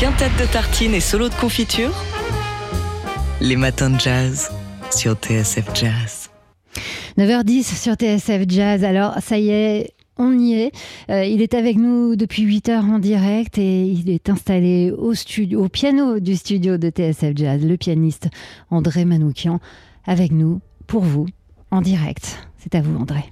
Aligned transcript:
Quintette 0.00 0.32
de 0.40 0.50
tartines 0.50 0.94
et 0.94 1.00
solo 1.00 1.28
de 1.28 1.34
confiture 1.34 1.92
Les 3.42 3.56
matins 3.56 3.90
de 3.90 4.00
jazz 4.00 4.50
sur 4.90 5.12
TSF 5.12 5.74
Jazz. 5.74 6.30
9h10 7.18 7.64
sur 7.64 7.96
TSF 7.96 8.48
Jazz. 8.48 8.82
Alors, 8.82 9.18
ça 9.20 9.36
y 9.36 9.50
est, 9.50 9.92
on 10.16 10.38
y 10.38 10.54
est. 10.54 10.72
Euh, 11.10 11.26
il 11.26 11.42
est 11.42 11.52
avec 11.52 11.76
nous 11.76 12.16
depuis 12.16 12.44
8 12.44 12.70
heures 12.70 12.84
en 12.86 12.98
direct 12.98 13.58
et 13.58 13.88
il 13.88 14.08
est 14.08 14.30
installé 14.30 14.90
au, 14.90 15.12
studio, 15.12 15.66
au 15.66 15.68
piano 15.68 16.18
du 16.18 16.34
studio 16.34 16.78
de 16.78 16.88
TSF 16.88 17.36
Jazz, 17.36 17.62
le 17.62 17.76
pianiste 17.76 18.28
André 18.70 19.04
Manoukian, 19.04 19.60
avec 20.06 20.32
nous, 20.32 20.62
pour 20.86 21.02
vous, 21.02 21.26
en 21.70 21.82
direct. 21.82 22.38
C'est 22.56 22.74
à 22.74 22.80
vous, 22.80 22.96
André. 22.96 23.24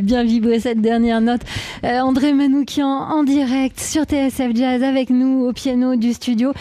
Bien 0.00 0.24
vibré 0.24 0.60
cette 0.60 0.80
dernière 0.80 1.20
note. 1.20 1.42
Euh, 1.84 2.00
André 2.00 2.32
Manoukian 2.32 2.86
en 2.86 3.24
direct 3.24 3.80
sur 3.80 4.04
TSF 4.04 4.54
Jazz 4.54 4.82
avec 4.82 5.10
nous 5.10 5.44
au 5.46 5.52
piano 5.52 5.96
du 5.96 6.12
studio. 6.12 6.52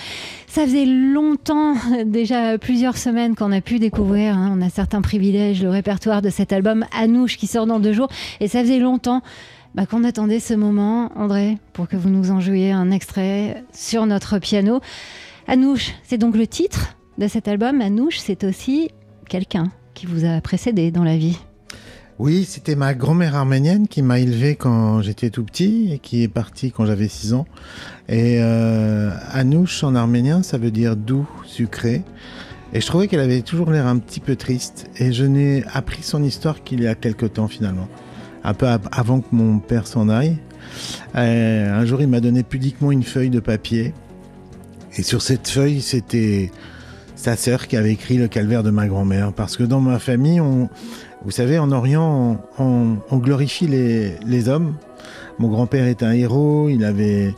Ça 0.47 0.63
faisait 0.63 0.85
longtemps, 0.85 1.75
déjà 2.05 2.57
plusieurs 2.57 2.97
semaines 2.97 3.35
qu'on 3.35 3.51
a 3.51 3.61
pu 3.61 3.79
découvrir, 3.79 4.35
hein. 4.35 4.53
on 4.57 4.61
a 4.61 4.69
certains 4.69 5.01
privilèges, 5.01 5.63
le 5.63 5.69
répertoire 5.69 6.21
de 6.21 6.29
cet 6.29 6.51
album 6.51 6.85
Anouche 6.91 7.37
qui 7.37 7.47
sort 7.47 7.65
dans 7.65 7.79
deux 7.79 7.93
jours. 7.93 8.09
Et 8.39 8.47
ça 8.47 8.61
faisait 8.61 8.79
longtemps 8.79 9.21
bah, 9.75 9.85
qu'on 9.85 10.03
attendait 10.03 10.39
ce 10.39 10.53
moment, 10.53 11.11
André, 11.15 11.57
pour 11.73 11.87
que 11.87 11.95
vous 11.95 12.09
nous 12.09 12.31
en 12.31 12.41
jouiez 12.41 12.71
un 12.71 12.91
extrait 12.91 13.63
sur 13.73 14.05
notre 14.05 14.39
piano. 14.39 14.81
Anouche, 15.47 15.93
c'est 16.03 16.17
donc 16.17 16.35
le 16.35 16.47
titre 16.47 16.95
de 17.17 17.27
cet 17.27 17.47
album. 17.47 17.79
Anouche, 17.81 18.17
c'est 18.17 18.43
aussi 18.43 18.89
quelqu'un 19.29 19.71
qui 19.93 20.05
vous 20.05 20.25
a 20.25 20.41
précédé 20.41 20.91
dans 20.91 21.03
la 21.03 21.17
vie. 21.17 21.37
Oui, 22.21 22.45
c'était 22.47 22.75
ma 22.75 22.93
grand-mère 22.93 23.35
arménienne 23.35 23.87
qui 23.87 24.03
m'a 24.03 24.19
élevé 24.19 24.55
quand 24.55 25.01
j'étais 25.01 25.31
tout 25.31 25.43
petit 25.43 25.91
et 25.91 25.97
qui 25.97 26.21
est 26.21 26.27
partie 26.27 26.71
quand 26.71 26.85
j'avais 26.85 27.07
6 27.07 27.33
ans. 27.33 27.47
Et 28.09 28.37
euh, 28.39 29.09
Anouche 29.31 29.83
en 29.83 29.95
arménien, 29.95 30.43
ça 30.43 30.59
veut 30.59 30.69
dire 30.69 30.95
doux, 30.95 31.27
sucré. 31.45 32.03
Et 32.73 32.79
je 32.79 32.85
trouvais 32.85 33.07
qu'elle 33.07 33.21
avait 33.21 33.41
toujours 33.41 33.71
l'air 33.71 33.87
un 33.87 33.97
petit 33.97 34.19
peu 34.19 34.35
triste. 34.35 34.87
Et 34.97 35.13
je 35.13 35.25
n'ai 35.25 35.63
appris 35.73 36.03
son 36.03 36.21
histoire 36.21 36.63
qu'il 36.63 36.83
y 36.83 36.87
a 36.87 36.93
quelque 36.93 37.25
temps 37.25 37.47
finalement. 37.47 37.87
Un 38.43 38.53
peu 38.53 38.67
avant 38.91 39.21
que 39.21 39.29
mon 39.31 39.57
père 39.57 39.87
s'en 39.87 40.07
aille. 40.07 40.37
Euh, 41.15 41.73
un 41.73 41.85
jour, 41.87 42.03
il 42.03 42.07
m'a 42.07 42.19
donné 42.19 42.43
pudiquement 42.43 42.91
une 42.91 43.01
feuille 43.01 43.31
de 43.31 43.39
papier. 43.39 43.95
Et 44.95 45.01
sur 45.01 45.23
cette 45.23 45.47
feuille, 45.47 45.81
c'était 45.81 46.51
sa 47.15 47.35
sœur 47.35 47.67
qui 47.67 47.77
avait 47.77 47.93
écrit 47.93 48.17
le 48.17 48.27
calvaire 48.27 48.61
de 48.61 48.69
ma 48.69 48.87
grand-mère. 48.87 49.33
Parce 49.33 49.57
que 49.57 49.63
dans 49.63 49.79
ma 49.79 49.97
famille, 49.97 50.39
on, 50.39 50.69
vous 51.23 51.31
savez, 51.31 51.59
en 51.59 51.71
Orient, 51.71 52.41
on, 52.57 53.17
glorifie 53.17 53.67
les, 53.67 54.49
hommes. 54.49 54.75
Mon 55.37 55.49
grand-père 55.49 55.85
est 55.85 56.01
un 56.01 56.11
héros, 56.11 56.69
il 56.69 56.83
avait 56.83 57.33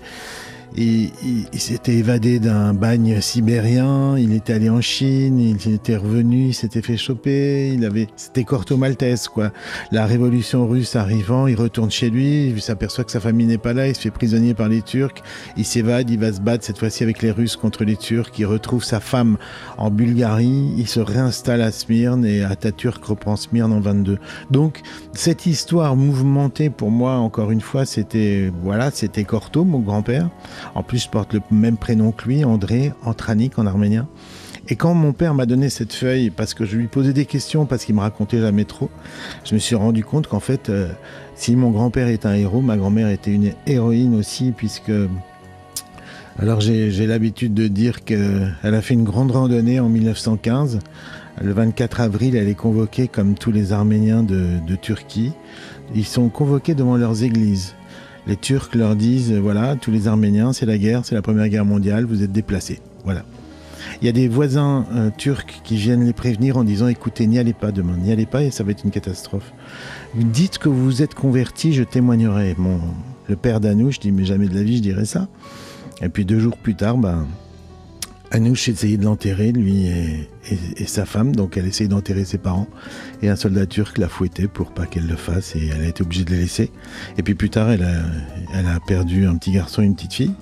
il, 0.75 1.11
s'était 1.53 1.95
évadé 1.95 2.39
d'un 2.39 2.73
bagne 2.73 3.21
sibérien, 3.21 4.17
il 4.17 4.33
était 4.33 4.53
allé 4.53 4.69
en 4.69 4.81
Chine, 4.81 5.39
il 5.39 5.73
était 5.73 5.95
revenu, 5.95 6.47
il 6.47 6.53
s'était 6.53 6.81
fait 6.81 6.97
choper, 6.97 7.73
il 7.73 7.85
avait, 7.85 8.07
c'était 8.15 8.43
Corto 8.43 8.77
Maltese, 8.77 9.27
quoi. 9.27 9.51
La 9.91 10.05
révolution 10.05 10.67
russe 10.67 10.95
arrivant, 10.95 11.47
il 11.47 11.55
retourne 11.55 11.91
chez 11.91 12.09
lui, 12.09 12.47
il 12.47 12.61
s'aperçoit 12.61 13.03
que 13.03 13.11
sa 13.11 13.19
famille 13.19 13.47
n'est 13.47 13.57
pas 13.57 13.73
là, 13.73 13.87
il 13.87 13.95
se 13.95 14.01
fait 14.01 14.11
prisonnier 14.11 14.53
par 14.53 14.67
les 14.67 14.81
Turcs, 14.81 15.21
il 15.57 15.65
s'évade, 15.65 16.09
il 16.09 16.19
va 16.19 16.33
se 16.33 16.41
battre 16.41 16.63
cette 16.63 16.79
fois-ci 16.79 17.03
avec 17.03 17.21
les 17.21 17.31
Russes 17.31 17.55
contre 17.55 17.83
les 17.83 17.95
Turcs, 17.95 18.31
il 18.37 18.45
retrouve 18.45 18.83
sa 18.83 18.99
femme 18.99 19.37
en 19.77 19.91
Bulgarie, 19.91 20.73
il 20.77 20.87
se 20.87 20.99
réinstalle 20.99 21.61
à 21.61 21.71
Smyrne 21.71 22.25
et 22.25 22.43
Atatürk 22.43 23.03
reprend 23.03 23.35
Smyrne 23.35 23.73
en 23.73 23.79
22. 23.79 24.17
Donc, 24.49 24.81
cette 25.13 25.45
histoire 25.45 25.95
mouvementée 25.95 26.69
pour 26.69 26.89
moi, 26.89 27.15
encore 27.15 27.51
une 27.51 27.61
fois, 27.61 27.85
c'était, 27.85 28.51
voilà, 28.63 28.91
c'était 28.91 29.23
Corto, 29.23 29.63
mon 29.63 29.79
grand-père. 29.79 30.29
En 30.75 30.83
plus, 30.83 31.03
je 31.03 31.09
porte 31.09 31.33
le 31.33 31.41
même 31.51 31.77
prénom 31.77 32.11
que 32.11 32.27
lui, 32.27 32.43
André, 32.43 32.93
Antranik 33.03 33.57
en 33.59 33.65
arménien. 33.65 34.07
Et 34.69 34.75
quand 34.75 34.93
mon 34.93 35.11
père 35.11 35.33
m'a 35.33 35.45
donné 35.45 35.69
cette 35.69 35.93
feuille, 35.93 36.29
parce 36.29 36.53
que 36.53 36.63
je 36.63 36.77
lui 36.77 36.87
posais 36.87 37.11
des 37.11 37.25
questions, 37.25 37.65
parce 37.65 37.83
qu'il 37.83 37.95
me 37.95 37.99
racontait 37.99 38.39
jamais 38.39 38.63
trop, 38.63 38.89
je 39.43 39.55
me 39.55 39.59
suis 39.59 39.75
rendu 39.75 40.05
compte 40.05 40.27
qu'en 40.27 40.39
fait, 40.39 40.69
euh, 40.69 40.87
si 41.35 41.55
mon 41.57 41.71
grand-père 41.71 42.07
est 42.07 42.25
un 42.25 42.33
héros, 42.33 42.61
ma 42.61 42.77
grand-mère 42.77 43.09
était 43.09 43.31
une 43.31 43.51
héroïne 43.67 44.15
aussi, 44.15 44.53
puisque... 44.55 44.91
Alors 46.39 46.61
j'ai 46.61 47.05
l'habitude 47.05 47.53
de 47.53 47.67
dire 47.67 48.03
qu'elle 48.03 48.55
a 48.63 48.81
fait 48.81 48.95
une 48.95 49.03
grande 49.03 49.29
randonnée 49.29 49.79
en 49.79 49.87
1915 49.87 50.79
Le 51.39 51.53
24 51.53 52.01
avril, 52.01 52.35
elle 52.35 52.47
est 52.47 52.55
convoquée 52.55 53.07
comme 53.07 53.35
tous 53.35 53.51
les 53.51 53.71
Arméniens 53.71 54.23
de, 54.23 54.59
de 54.65 54.75
Turquie. 54.75 55.33
Ils 55.93 56.05
sont 56.05 56.29
convoqués 56.29 56.73
devant 56.73 56.97
leurs 56.97 57.21
églises. 57.21 57.75
Les 58.25 58.37
Turcs 58.37 58.69
leur 58.73 58.95
disent, 58.95 59.33
voilà, 59.33 59.75
tous 59.75 59.91
les 59.91 60.07
Arméniens, 60.07 60.53
c'est 60.53 60.65
la 60.65 60.77
guerre, 60.77 61.05
c'est 61.05 61.15
la 61.15 61.21
Première 61.21 61.49
Guerre 61.49 61.65
mondiale, 61.65 62.05
vous 62.05 62.23
êtes 62.23 62.31
déplacés. 62.31 62.79
Voilà. 63.03 63.23
Il 64.01 64.05
y 64.05 64.09
a 64.09 64.13
des 64.13 64.27
voisins 64.27 64.85
euh, 64.93 65.09
turcs 65.15 65.61
qui 65.63 65.75
viennent 65.75 66.05
les 66.05 66.13
prévenir 66.13 66.57
en 66.57 66.63
disant 66.63 66.87
écoutez, 66.87 67.27
n'y 67.27 67.37
allez 67.37 67.53
pas 67.53 67.71
demain, 67.71 67.97
n'y 67.97 68.11
allez 68.11 68.25
pas 68.25 68.43
et 68.43 68.51
ça 68.51 68.63
va 68.63 68.71
être 68.71 68.83
une 68.85 68.91
catastrophe. 68.91 69.51
Dites 70.15 70.57
que 70.57 70.69
vous 70.69 71.01
êtes 71.01 71.13
convertis, 71.13 71.73
je 71.73 71.83
témoignerai. 71.83 72.55
Mon, 72.57 72.79
le 73.27 73.35
père 73.35 73.59
d'Anouche 73.59 73.99
dit 73.99 74.11
mais 74.11 74.25
jamais 74.25 74.47
de 74.47 74.55
la 74.55 74.63
vie 74.63 74.77
je 74.77 74.81
dirais 74.81 75.05
ça. 75.05 75.27
Et 76.01 76.09
puis 76.09 76.25
deux 76.25 76.39
jours 76.39 76.57
plus 76.57 76.75
tard, 76.75 76.97
ben, 76.97 77.27
Anouche 78.33 78.67
essayait 78.67 78.97
de 78.97 79.03
l'enterrer, 79.03 79.51
lui 79.51 79.85
et, 79.85 80.87
sa 80.87 81.05
femme, 81.05 81.35
donc 81.35 81.55
elle 81.55 81.67
essayait 81.67 81.87
d'enterrer 81.87 82.25
ses 82.25 82.39
parents. 82.39 82.67
Et 83.21 83.29
un 83.29 83.35
soldat 83.35 83.67
turc 83.67 83.99
l'a 83.99 84.09
fouetté 84.09 84.47
pour 84.47 84.71
pas 84.71 84.87
qu'elle 84.87 85.05
le 85.05 85.15
fasse 85.15 85.55
et 85.55 85.67
elle 85.67 85.81
a 85.81 85.87
été 85.87 86.01
obligée 86.01 86.25
de 86.25 86.31
les 86.31 86.39
laisser. 86.39 86.71
Et 87.19 87.21
puis 87.21 87.35
plus 87.35 87.51
tard, 87.51 87.69
elle 87.69 87.83
a, 87.83 88.01
elle 88.55 88.65
a 88.65 88.79
perdu 88.87 89.27
un 89.27 89.35
petit 89.37 89.51
garçon 89.51 89.83
et 89.83 89.85
une 89.85 89.93
petite 89.93 90.15
fille. 90.15 90.33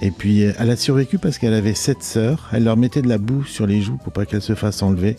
Et 0.00 0.10
puis 0.10 0.40
elle 0.40 0.70
a 0.70 0.76
survécu 0.76 1.18
parce 1.18 1.36
qu'elle 1.36 1.52
avait 1.52 1.74
sept 1.74 2.02
sœurs. 2.02 2.48
Elle 2.54 2.64
leur 2.64 2.78
mettait 2.78 3.02
de 3.02 3.08
la 3.08 3.18
boue 3.18 3.44
sur 3.44 3.66
les 3.66 3.82
joues 3.82 3.98
pour 4.02 4.14
pas 4.14 4.24
qu'elles 4.24 4.40
se 4.40 4.54
fassent 4.54 4.82
enlever. 4.82 5.16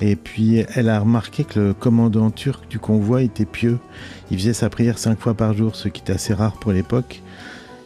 Et 0.00 0.14
puis 0.14 0.64
elle 0.76 0.88
a 0.88 1.00
remarqué 1.00 1.42
que 1.42 1.58
le 1.58 1.74
commandant 1.74 2.30
turc 2.30 2.68
du 2.70 2.78
convoi 2.78 3.22
était 3.22 3.44
pieux. 3.44 3.80
Il 4.30 4.38
faisait 4.38 4.52
sa 4.52 4.70
prière 4.70 4.98
cinq 4.98 5.18
fois 5.18 5.34
par 5.34 5.52
jour, 5.52 5.74
ce 5.74 5.88
qui 5.88 6.00
était 6.00 6.12
assez 6.12 6.32
rare 6.32 6.60
pour 6.60 6.70
l'époque. 6.70 7.22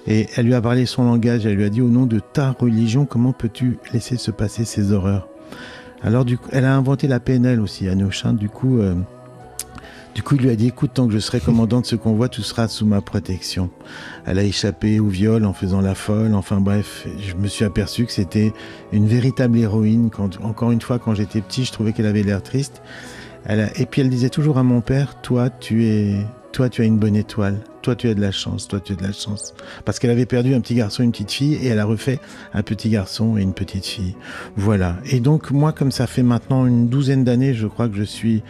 Et 0.06 0.26
elle 0.36 0.46
lui 0.46 0.54
a 0.54 0.60
parlé 0.60 0.86
son 0.86 1.04
langage, 1.04 1.46
elle 1.46 1.54
lui 1.54 1.64
a 1.64 1.68
dit 1.68 1.80
au 1.80 1.88
nom 1.88 2.06
de 2.06 2.18
ta 2.18 2.50
religion, 2.50 3.04
comment 3.06 3.32
peux-tu 3.32 3.78
laisser 3.92 4.16
se 4.16 4.30
passer 4.30 4.64
ces 4.64 4.92
horreurs? 4.92 5.28
Alors 6.02 6.24
du 6.24 6.38
coup, 6.38 6.48
elle 6.52 6.64
a 6.64 6.74
inventé 6.74 7.06
la 7.06 7.20
PNL 7.20 7.60
aussi, 7.60 7.88
Anochin, 7.88 8.32
du 8.32 8.48
coup... 8.48 8.78
Euh, 8.80 8.94
du 10.14 10.22
coup, 10.22 10.34
il 10.34 10.42
lui 10.42 10.50
a 10.50 10.56
dit 10.56 10.66
écoute, 10.66 10.90
tant 10.92 11.06
que 11.06 11.12
je 11.14 11.18
serai 11.18 11.40
commandant 11.44 11.80
de 11.80 11.86
ce 11.86 11.96
convoi, 11.96 12.28
tu 12.28 12.42
seras 12.42 12.68
sous 12.68 12.84
ma 12.84 13.00
protection. 13.00 13.70
Elle 14.26 14.38
a 14.38 14.42
échappé 14.42 15.00
au 15.00 15.08
viol 15.08 15.44
en 15.46 15.54
faisant 15.54 15.80
la 15.80 15.94
folle. 15.94 16.34
Enfin 16.34 16.60
bref, 16.60 17.06
je 17.18 17.34
me 17.34 17.48
suis 17.48 17.64
aperçu 17.64 18.04
que 18.04 18.12
c'était 18.12 18.52
une 18.92 19.06
véritable 19.06 19.56
héroïne. 19.56 20.10
Quand, 20.10 20.38
encore 20.44 20.70
une 20.70 20.82
fois, 20.82 20.98
quand 20.98 21.14
j'étais 21.14 21.40
petit, 21.40 21.64
je 21.64 21.72
trouvais 21.72 21.92
qu'elle 21.92 22.06
avait 22.06 22.22
l'air 22.22 22.42
triste. 22.42 22.82
Elle 23.44 23.72
Et 23.76 23.86
puis 23.86 24.02
elle 24.02 24.10
disait 24.10 24.28
toujours 24.28 24.58
à 24.58 24.62
mon 24.62 24.82
père 24.82 25.20
toi, 25.20 25.50
tu 25.50 25.86
es, 25.86 26.16
toi, 26.52 26.68
tu 26.68 26.82
as 26.82 26.84
une 26.84 26.98
bonne 26.98 27.16
étoile. 27.16 27.60
Toi, 27.80 27.96
tu 27.96 28.08
as 28.08 28.14
de 28.14 28.20
la 28.20 28.30
chance. 28.30 28.68
Toi, 28.68 28.78
tu 28.78 28.92
as 28.92 28.96
de 28.96 29.02
la 29.02 29.12
chance. 29.12 29.54
Parce 29.84 29.98
qu'elle 29.98 30.10
avait 30.10 30.26
perdu 30.26 30.54
un 30.54 30.60
petit 30.60 30.74
garçon 30.74 31.02
une 31.02 31.10
petite 31.10 31.32
fille 31.32 31.54
et 31.54 31.68
elle 31.68 31.78
a 31.78 31.84
refait 31.84 32.20
un 32.52 32.62
petit 32.62 32.90
garçon 32.90 33.38
et 33.38 33.42
une 33.42 33.54
petite 33.54 33.86
fille. 33.86 34.14
Voilà. 34.54 34.98
Et 35.06 35.18
donc, 35.18 35.50
moi, 35.50 35.72
comme 35.72 35.90
ça 35.90 36.06
fait 36.06 36.22
maintenant 36.22 36.66
une 36.66 36.88
douzaine 36.88 37.24
d'années, 37.24 37.54
je 37.54 37.66
crois 37.66 37.88
que 37.88 37.96
je 37.96 38.02
suis, 38.02 38.42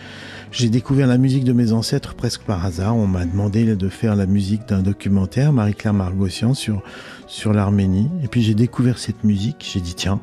j'ai 0.50 0.69
découvert 0.69 1.06
la 1.06 1.16
musique 1.16 1.44
de 1.44 1.52
mes 1.52 1.72
ancêtres 1.72 2.14
presque 2.14 2.43
par 2.43 2.64
hasard. 2.64 2.96
On 2.96 3.06
m'a 3.06 3.25
demandé 3.25 3.76
de 3.76 3.88
faire 3.88 4.16
la 4.16 4.26
musique 4.26 4.69
d'un 4.69 4.82
documentaire, 4.82 5.52
Marie-Claire 5.52 5.94
Margossian, 5.94 6.55
sur, 6.55 6.82
sur 7.28 7.52
l'Arménie. 7.52 8.10
Et 8.25 8.28
puis, 8.28 8.43
j'ai 8.43 8.55
découvert 8.55 8.98
cette 8.98 9.22
musique. 9.22 9.64
J'ai 9.72 9.81
dit, 9.81 9.94
tiens, 9.94 10.20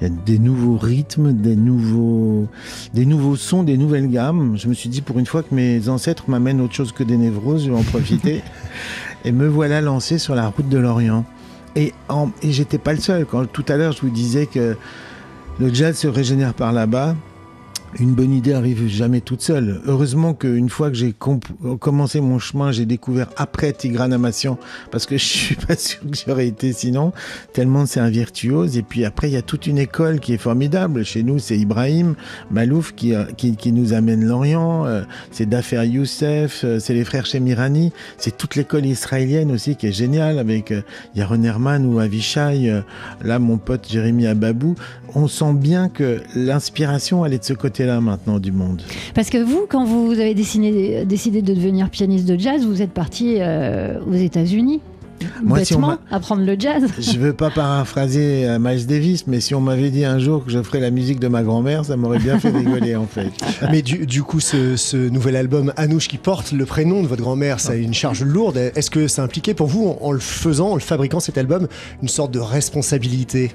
il 0.00 0.08
y 0.08 0.10
a 0.10 0.14
des 0.26 0.38
nouveaux 0.38 0.76
rythmes, 0.76 1.32
des 1.32 1.56
nouveaux, 1.56 2.46
des 2.94 3.06
nouveaux 3.06 3.36
sons, 3.36 3.62
des 3.62 3.76
nouvelles 3.76 4.08
gammes. 4.08 4.56
Je 4.56 4.68
me 4.68 4.74
suis 4.74 4.88
dit 4.88 5.00
pour 5.00 5.18
une 5.18 5.26
fois 5.26 5.42
que 5.42 5.54
mes 5.54 5.88
ancêtres 5.88 6.24
m'amènent 6.28 6.60
autre 6.60 6.74
chose 6.74 6.92
que 6.92 7.02
des 7.02 7.16
névroses, 7.16 7.64
je 7.64 7.70
vais 7.70 7.76
en 7.76 7.82
profiter. 7.82 8.42
et 9.24 9.32
me 9.32 9.48
voilà 9.48 9.80
lancé 9.80 10.18
sur 10.18 10.34
la 10.34 10.48
route 10.48 10.68
de 10.68 10.78
l'Orient. 10.78 11.24
Et, 11.74 11.92
et 12.42 12.52
j'étais 12.52 12.78
pas 12.78 12.92
le 12.92 13.00
seul. 13.00 13.26
Quand 13.26 13.46
tout 13.46 13.64
à 13.68 13.76
l'heure 13.76 13.92
je 13.92 14.00
vous 14.00 14.10
disais 14.10 14.46
que 14.46 14.76
le 15.58 15.74
jazz 15.74 15.96
se 15.96 16.06
régénère 16.06 16.54
par 16.54 16.72
là-bas, 16.72 17.16
une 17.98 18.12
bonne 18.12 18.32
idée 18.32 18.52
arrive 18.52 18.86
jamais 18.86 19.20
toute 19.20 19.40
seule. 19.40 19.80
Heureusement 19.86 20.34
qu'une 20.34 20.68
fois 20.68 20.90
que 20.90 20.96
j'ai 20.96 21.14
commencé 21.80 22.20
mon 22.20 22.38
chemin, 22.38 22.70
j'ai 22.70 22.84
découvert 22.84 23.28
après 23.36 23.72
Tigran 23.72 24.10
parce 24.90 25.06
que 25.06 25.16
je 25.18 25.24
suis 25.24 25.54
pas 25.54 25.76
sûr 25.76 26.00
que 26.00 26.16
j'aurais 26.26 26.46
été 26.46 26.72
sinon, 26.72 27.12
tellement 27.52 27.86
c'est 27.86 28.00
un 28.00 28.10
virtuose. 28.10 28.76
Et 28.76 28.82
puis 28.82 29.04
après, 29.04 29.30
il 29.30 29.32
y 29.32 29.36
a 29.36 29.42
toute 29.42 29.66
une 29.66 29.78
école 29.78 30.20
qui 30.20 30.34
est 30.34 30.38
formidable. 30.38 31.04
Chez 31.04 31.22
nous, 31.22 31.38
c'est 31.38 31.56
Ibrahim 31.56 32.14
Malouf 32.50 32.94
qui, 32.94 33.14
euh, 33.14 33.24
nous 33.66 33.92
amène 33.92 34.24
l'Orient, 34.24 34.86
euh, 34.86 35.02
c'est 35.30 35.46
Dafer 35.46 35.84
Youssef, 35.86 36.62
euh, 36.64 36.78
c'est 36.78 36.94
les 36.94 37.04
frères 37.04 37.26
Chemirani, 37.26 37.92
c'est 38.16 38.36
toute 38.36 38.54
l'école 38.54 38.86
israélienne 38.86 39.50
aussi 39.50 39.76
qui 39.76 39.86
est 39.86 39.92
géniale 39.92 40.38
avec 40.38 40.72
Yaron 41.14 41.42
Herman 41.42 41.86
ou 41.86 41.98
Avishai, 41.98 42.82
là 43.22 43.38
mon 43.38 43.58
pote 43.58 43.86
Jérémy 43.88 44.26
Ababou. 44.26 44.74
On 45.14 45.26
sent 45.26 45.54
bien 45.54 45.88
que 45.88 46.20
l'inspiration, 46.34 47.24
elle 47.24 47.32
est 47.32 47.38
de 47.38 47.44
ce 47.44 47.54
côté 47.54 47.77
là 47.84 48.00
maintenant 48.00 48.38
du 48.38 48.52
monde 48.52 48.82
Parce 49.14 49.30
que 49.30 49.38
vous, 49.38 49.66
quand 49.68 49.84
vous 49.84 50.12
avez 50.12 50.34
décidé, 50.34 51.04
décidé 51.04 51.42
de 51.42 51.54
devenir 51.54 51.90
pianiste 51.90 52.26
de 52.26 52.38
jazz, 52.38 52.64
vous 52.64 52.82
êtes 52.82 52.92
parti 52.92 53.36
euh, 53.38 54.00
aux 54.08 54.14
États-Unis 54.14 54.80
moi, 55.42 55.58
bêtement, 55.58 55.92
si 55.92 56.14
apprendre 56.14 56.42
le 56.42 56.56
jazz. 56.58 56.84
Je 56.98 57.18
veux 57.18 57.32
pas 57.32 57.50
paraphraser 57.50 58.46
euh, 58.46 58.58
Miles 58.58 58.86
Davis, 58.86 59.26
mais 59.26 59.40
si 59.40 59.54
on 59.54 59.60
m'avait 59.60 59.90
dit 59.90 60.04
un 60.04 60.18
jour 60.18 60.44
que 60.44 60.50
je 60.50 60.62
ferais 60.62 60.80
la 60.80 60.90
musique 60.90 61.20
de 61.20 61.28
ma 61.28 61.42
grand-mère, 61.42 61.84
ça 61.84 61.96
m'aurait 61.96 62.18
bien 62.18 62.38
fait 62.38 62.50
rigoler 62.50 62.96
en 62.96 63.06
fait. 63.06 63.30
Mais 63.70 63.82
du, 63.82 64.06
du 64.06 64.22
coup, 64.22 64.40
ce, 64.40 64.76
ce, 64.76 64.96
nouvel 64.96 65.36
album 65.36 65.72
Anouche 65.76 66.08
qui 66.08 66.18
porte 66.18 66.52
le 66.52 66.64
prénom 66.66 67.02
de 67.02 67.08
votre 67.08 67.22
grand-mère, 67.22 67.60
ça 67.60 67.72
a 67.72 67.76
une 67.76 67.94
charge 67.94 68.22
lourde. 68.22 68.56
Est-ce 68.56 68.90
que 68.90 69.08
ça 69.08 69.22
impliquait 69.22 69.54
pour 69.54 69.66
vous, 69.66 69.88
en, 69.88 69.98
en 70.00 70.12
le 70.12 70.20
faisant, 70.20 70.70
en 70.70 70.74
le 70.74 70.80
fabriquant 70.80 71.20
cet 71.20 71.38
album, 71.38 71.68
une 72.02 72.08
sorte 72.08 72.30
de 72.30 72.38
responsabilité? 72.40 73.52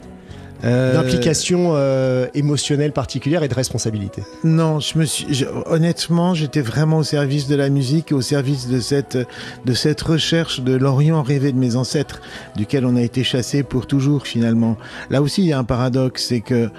Euh, 0.63 0.93
d'implication 0.93 1.73
euh, 1.75 2.27
émotionnelle 2.33 2.91
particulière 2.91 3.43
et 3.43 3.47
de 3.47 3.53
responsabilité 3.53 4.23
Non, 4.43 4.79
je 4.79 4.97
me 4.97 5.05
suis, 5.05 5.45
honnêtement, 5.65 6.33
j'étais 6.33 6.61
vraiment 6.61 6.99
au 6.99 7.03
service 7.03 7.47
de 7.47 7.55
la 7.55 7.69
musique 7.69 8.11
et 8.11 8.15
au 8.15 8.21
service 8.21 8.67
de 8.67 8.79
cette, 8.79 9.17
de 9.65 9.73
cette 9.73 10.01
recherche 10.01 10.61
de 10.61 10.73
l'Orient 10.75 11.21
rêvé 11.21 11.51
de 11.51 11.57
mes 11.57 11.75
ancêtres, 11.75 12.21
duquel 12.55 12.85
on 12.85 12.95
a 12.95 13.01
été 13.01 13.23
chassé 13.23 13.63
pour 13.63 13.87
toujours 13.87 14.25
finalement. 14.25 14.77
Là 15.09 15.21
aussi, 15.21 15.43
il 15.43 15.47
y 15.47 15.53
a 15.53 15.59
un 15.59 15.63
paradoxe, 15.63 16.25
c'est 16.27 16.41
que 16.41 16.69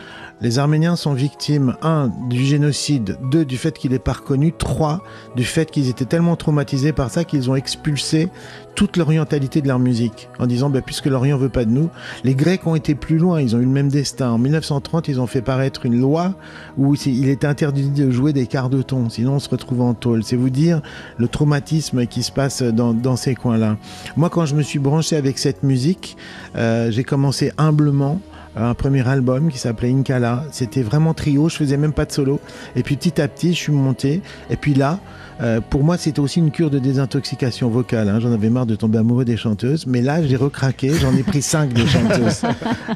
les 0.40 0.58
Arméniens 0.58 0.96
sont 0.96 1.14
victimes, 1.14 1.76
un, 1.82 2.10
du 2.28 2.44
génocide, 2.44 3.18
deux, 3.30 3.44
du 3.44 3.56
fait 3.56 3.76
qu'il 3.78 3.92
n'est 3.92 3.98
pas 3.98 4.12
reconnu, 4.12 4.52
trois, 4.52 5.02
du 5.36 5.44
fait 5.44 5.70
qu'ils 5.70 5.88
étaient 5.88 6.04
tellement 6.04 6.36
traumatisés 6.36 6.92
par 6.92 7.10
ça 7.10 7.24
qu'ils 7.24 7.50
ont 7.50 7.56
expulsé 7.56 8.28
toute 8.74 8.96
l'orientalité 8.96 9.62
de 9.62 9.68
leur 9.68 9.78
musique, 9.78 10.28
en 10.38 10.46
disant, 10.46 10.68
bah, 10.68 10.80
puisque 10.80 11.06
l'Orient 11.06 11.38
veut 11.38 11.48
pas 11.48 11.64
de 11.64 11.70
nous, 11.70 11.90
les 12.24 12.34
Grecs 12.34 12.66
ont 12.66 12.74
été 12.74 12.94
plus 12.94 13.18
loin, 13.18 13.40
ils 13.40 13.54
ont 13.54 13.60
eu 13.60 13.64
le 13.64 13.68
même 13.68 13.88
destin. 13.88 14.30
En 14.30 14.38
1930, 14.38 15.08
ils 15.08 15.20
ont 15.20 15.26
fait 15.26 15.42
paraître 15.42 15.86
une 15.86 16.00
loi 16.00 16.34
où 16.76 16.94
il 17.06 17.28
était 17.28 17.46
interdit 17.46 17.90
de 17.90 18.10
jouer 18.10 18.32
des 18.32 18.46
quarts 18.46 18.70
de 18.70 18.82
ton, 18.82 19.08
sinon 19.08 19.34
on 19.34 19.38
se 19.38 19.48
retrouve 19.48 19.80
en 19.80 19.94
tôle. 19.94 20.24
C'est 20.24 20.36
vous 20.36 20.50
dire 20.50 20.82
le 21.18 21.28
traumatisme 21.28 22.06
qui 22.06 22.22
se 22.22 22.32
passe 22.32 22.62
dans, 22.62 23.16
ces 23.16 23.34
coins-là. 23.34 23.76
Moi, 24.16 24.28
quand 24.28 24.46
je 24.46 24.54
me 24.54 24.62
suis 24.62 24.80
branché 24.80 25.16
avec 25.16 25.38
cette 25.38 25.62
musique, 25.62 26.16
euh, 26.56 26.90
j'ai 26.90 27.04
commencé 27.04 27.52
humblement 27.58 28.20
un 28.56 28.74
premier 28.74 29.06
album 29.08 29.50
qui 29.50 29.58
s'appelait 29.58 29.90
Inkala. 29.90 30.44
C'était 30.50 30.82
vraiment 30.82 31.14
trio, 31.14 31.48
je 31.48 31.56
faisais 31.56 31.76
même 31.76 31.92
pas 31.92 32.04
de 32.04 32.12
solo. 32.12 32.40
Et 32.76 32.82
puis 32.82 32.96
petit 32.96 33.20
à 33.20 33.28
petit, 33.28 33.54
je 33.54 33.58
suis 33.58 33.72
monté. 33.72 34.22
Et 34.50 34.56
puis 34.56 34.74
là, 34.74 35.00
euh, 35.40 35.60
pour 35.60 35.82
moi, 35.82 35.96
c'était 35.96 36.20
aussi 36.20 36.38
une 36.38 36.50
cure 36.50 36.70
de 36.70 36.78
désintoxication 36.78 37.68
vocale. 37.68 38.08
Hein. 38.08 38.20
J'en 38.20 38.32
avais 38.32 38.50
marre 38.50 38.66
de 38.66 38.76
tomber 38.76 38.98
amoureux 38.98 39.24
des 39.24 39.36
chanteuses. 39.36 39.86
Mais 39.86 40.00
là, 40.00 40.24
j'ai 40.24 40.36
recraqué. 40.36 40.92
J'en 40.94 41.14
ai 41.16 41.22
pris 41.22 41.42
cinq 41.54 41.72
de 41.72 41.84
chanteuses. 41.84 42.42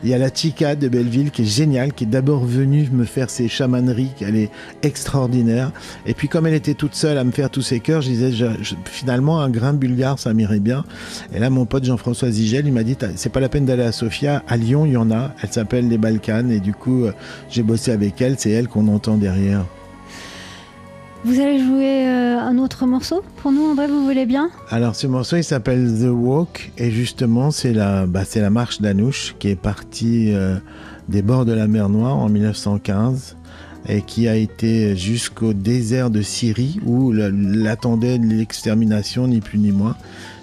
Il 0.03 0.09
y 0.09 0.15
a 0.15 0.19
la 0.19 0.33
Chica 0.33 0.75
de 0.75 0.89
Belleville 0.89 1.31
qui 1.31 1.43
est 1.43 1.47
géniale, 1.47 1.93
qui 1.93 2.05
est 2.05 2.09
d'abord 2.09 2.45
venue 2.45 2.89
me 2.93 3.05
faire 3.05 3.31
ses 3.31 3.49
chamaneries. 3.49 4.11
Elle 4.21 4.37
est 4.37 4.51
extraordinaire. 4.83 5.73
Et 6.07 6.15
puis, 6.15 6.29
comme 6.29 6.47
elle 6.47 6.55
était 6.55 6.75
toute 6.75 6.95
seule 6.95 7.19
à 7.19 7.25
me 7.25 7.33
faire 7.33 7.51
tous 7.51 7.63
ses 7.63 7.81
chœurs, 7.81 8.03
je 8.03 8.09
disais, 8.09 8.31
finalement, 8.85 9.41
un 9.41 9.51
grain 9.51 9.73
bulgare, 9.73 10.19
ça 10.19 10.33
m'irait 10.35 10.61
bien. 10.61 10.85
Et 11.33 11.39
là, 11.39 11.51
mon 11.51 11.67
pote 11.67 11.85
Jean-François 11.85 12.31
Zigel, 12.31 12.67
il 12.67 12.73
m'a 12.73 12.83
dit, 12.83 12.97
c'est 13.17 13.33
pas 13.33 13.41
la 13.41 13.49
peine 13.49 13.65
d'aller 13.65 13.85
à 13.85 13.93
Sofia. 13.93 14.43
À 14.49 14.57
Lyon, 14.57 14.87
il 14.87 14.93
y 14.93 14.97
en 14.97 15.11
a. 15.11 15.33
Elle 15.43 15.51
s'appelle 15.51 15.89
les 15.89 15.99
Balkans. 15.99 16.51
Et 16.51 16.61
du 16.61 16.73
coup, 16.73 17.05
euh, 17.05 17.13
j'ai 17.51 17.63
bossé 17.63 17.91
avec 17.91 18.21
elle. 18.21 18.37
C'est 18.39 18.51
elle 18.51 18.69
qu'on 18.69 18.89
entend 18.89 19.17
derrière. 19.17 19.65
Vous 21.25 21.41
allez 21.41 21.59
jouer 21.59 22.07
euh, 22.07 22.39
un 22.39 22.59
autre 22.59 22.87
morceau 22.87 23.25
pour 23.39 23.51
nous, 23.51 23.65
André, 23.65 23.89
vous 23.89 24.05
voulez 24.05 24.25
bien? 24.25 24.51
Alors 24.71 24.95
ce 24.95 25.09
morceau, 25.09 25.37
il 25.37 25.43
s'appelle 25.43 25.93
The 26.01 26.11
Walk 26.11 26.71
et 26.79 26.93
justement, 26.93 27.51
c'est 27.51 27.73
la, 27.73 28.07
bah, 28.07 28.23
la 28.37 28.51
marche 28.51 28.81
d'Anouche 28.81 29.35
qui 29.41 29.49
est 29.49 29.57
partie 29.57 30.33
euh, 30.33 30.59
des 31.09 31.23
bords 31.23 31.45
de 31.45 31.53
la 31.53 31.67
mer 31.67 31.89
Noire 31.89 32.17
en 32.17 32.29
1915 32.29 33.37
et 33.89 34.03
qui 34.03 34.29
a 34.29 34.37
été 34.37 34.97
jusqu'au 34.97 35.55
désert 35.55 36.11
de 36.11 36.23
Syrie 36.23 36.79
où 36.87 37.13
l'attendait 37.13 38.19
l'extermination, 38.19 39.27
ni 39.27 39.41
plus 39.41 39.59
ni 39.59 39.73
moins, 39.73 39.97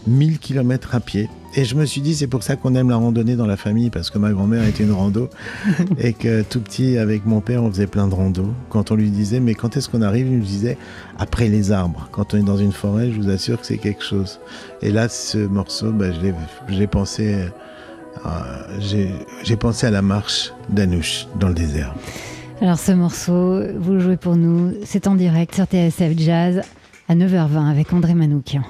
1000 0.08 0.40
km 0.40 0.96
à 0.96 1.00
pied. 1.00 1.30
Et 1.58 1.64
je 1.64 1.76
me 1.76 1.86
suis 1.86 2.02
dit, 2.02 2.16
c'est 2.16 2.28
pour 2.28 2.44
ça 2.44 2.58
qu'on 2.58 2.76
aime 2.76 2.90
la 2.90 2.98
randonnée 2.98 3.38
dans 3.38 3.46
la 3.46 3.56
famille, 3.56 3.90
parce 3.90 4.10
que 4.10 4.18
ma 4.18 4.32
grand-mère 4.32 4.66
était 4.66 4.84
une 4.84 4.92
rando, 4.92 5.30
et 5.98 6.12
que 6.12 6.42
tout 6.42 6.60
petit, 6.60 6.98
avec 6.98 7.26
mon 7.26 7.40
père, 7.40 7.64
on 7.64 7.72
faisait 7.72 7.88
plein 7.88 8.08
de 8.08 8.14
rando. 8.14 8.54
Quand 8.70 8.92
on 8.92 8.96
lui 8.96 9.10
disait, 9.10 9.40
mais 9.40 9.54
quand 9.54 9.78
est-ce 9.78 9.88
qu'on 9.88 10.02
arrive 10.02 10.28
Il 10.28 10.40
nous 10.40 10.44
disait, 10.44 10.78
après 11.18 11.48
les 11.48 11.72
arbres. 11.72 12.10
Quand 12.12 12.34
on 12.34 12.38
est 12.38 12.44
dans 12.44 12.58
une 12.58 12.74
forêt, 12.74 13.12
je 13.12 13.22
vous 13.22 13.30
assure 13.30 13.60
que 13.62 13.66
c'est 13.66 13.78
quelque 13.78 14.04
chose. 14.04 14.40
Et 14.82 14.92
là, 14.92 15.08
ce 15.08 15.38
morceau, 15.38 15.92
bah, 15.92 16.08
j'ai 16.68 16.88
pensé, 16.88 17.46
euh, 18.26 19.10
j'ai 19.44 19.56
pensé 19.56 19.88
à 19.88 19.92
la 19.92 20.02
marche 20.02 20.52
d'Anouche 20.70 21.28
dans 21.40 21.48
le 21.48 21.54
désert. 21.54 21.96
Alors 22.62 22.80
ce 22.80 22.94
morceau, 22.94 23.62
vous 23.80 23.94
le 23.94 24.00
jouez 24.00 24.18
pour 24.18 24.38
nous, 24.38 24.74
c'est 24.86 25.08
en 25.08 25.16
direct 25.16 25.56
sur 25.56 25.66
TSF 25.66 26.18
Jazz 26.18 26.62
à 27.10 27.16
9h20 27.16 27.70
avec 27.70 27.92
André 27.92 28.14
Manoukian. 28.14 28.64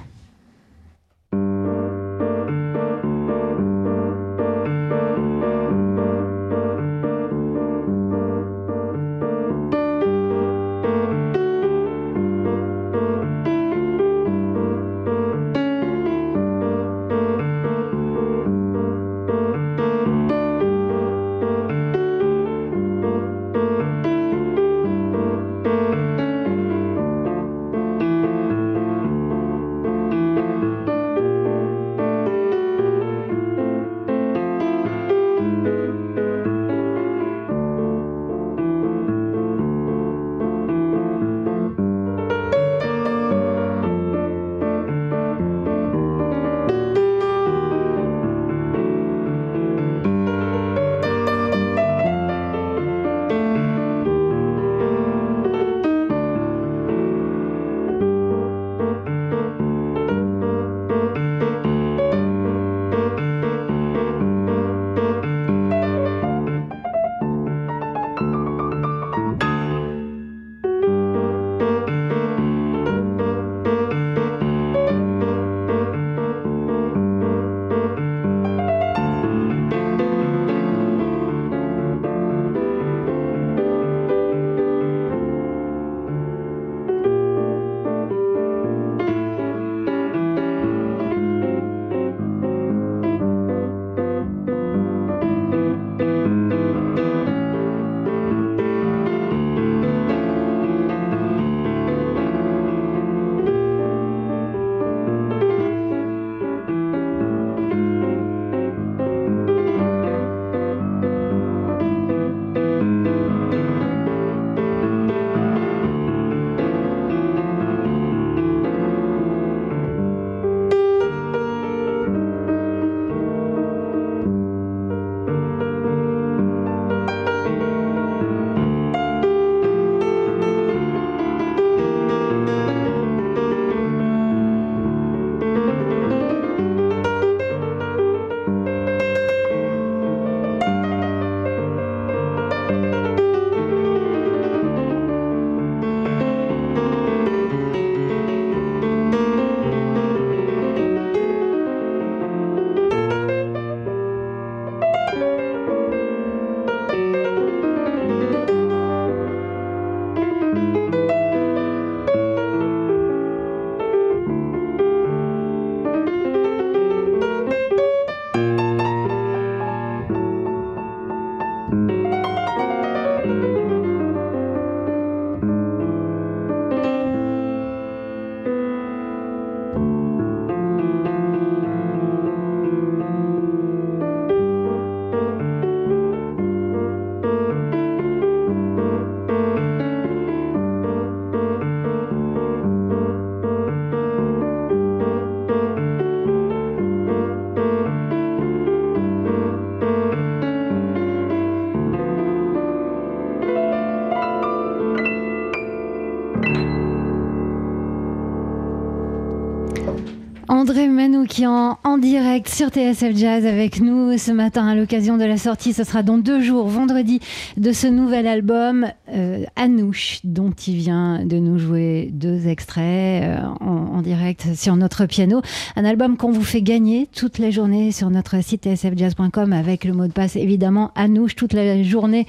Manoukian 211.25 211.71
en 211.71 211.74
direct 212.05 212.49
sur 212.49 212.67
TSF 212.67 213.15
Jazz 213.15 213.47
avec 213.47 213.81
nous 213.81 214.15
ce 214.19 214.31
matin 214.31 214.67
à 214.67 214.75
l'occasion 214.75 215.17
de 215.17 215.23
la 215.23 215.37
sortie. 215.37 215.73
Ce 215.73 215.83
sera 215.83 216.03
dans 216.03 216.19
deux 216.19 216.39
jours, 216.39 216.67
vendredi, 216.67 217.19
de 217.57 217.71
ce 217.71 217.87
nouvel 217.87 218.27
album 218.27 218.85
euh, 219.11 219.43
Anouche, 219.55 220.19
dont 220.23 220.51
il 220.51 220.75
vient 220.75 221.25
de 221.25 221.39
nous 221.39 221.57
jouer 221.57 222.09
deux 222.13 222.47
extraits 222.47 223.23
euh, 223.23 223.39
en, 223.59 224.03
direct 224.03 224.55
sur 224.55 224.75
notre 224.75 225.07
piano. 225.07 225.41
Un 225.75 225.83
album 225.83 226.15
qu'on 226.15 226.31
vous 226.31 226.43
fait 226.43 226.61
gagner 226.61 227.07
toute 227.07 227.39
la 227.39 227.49
journée 227.49 227.91
sur 227.91 228.11
notre 228.11 228.39
site 228.43 228.65
tsfjazz.com 228.65 229.51
avec 229.51 229.83
le 229.83 229.93
mot 229.93 230.05
de 230.05 230.13
passe 230.13 230.35
évidemment 230.35 230.91
Anouche 230.93 231.33
toute 231.33 231.53
la 231.53 231.81
journée. 231.81 232.27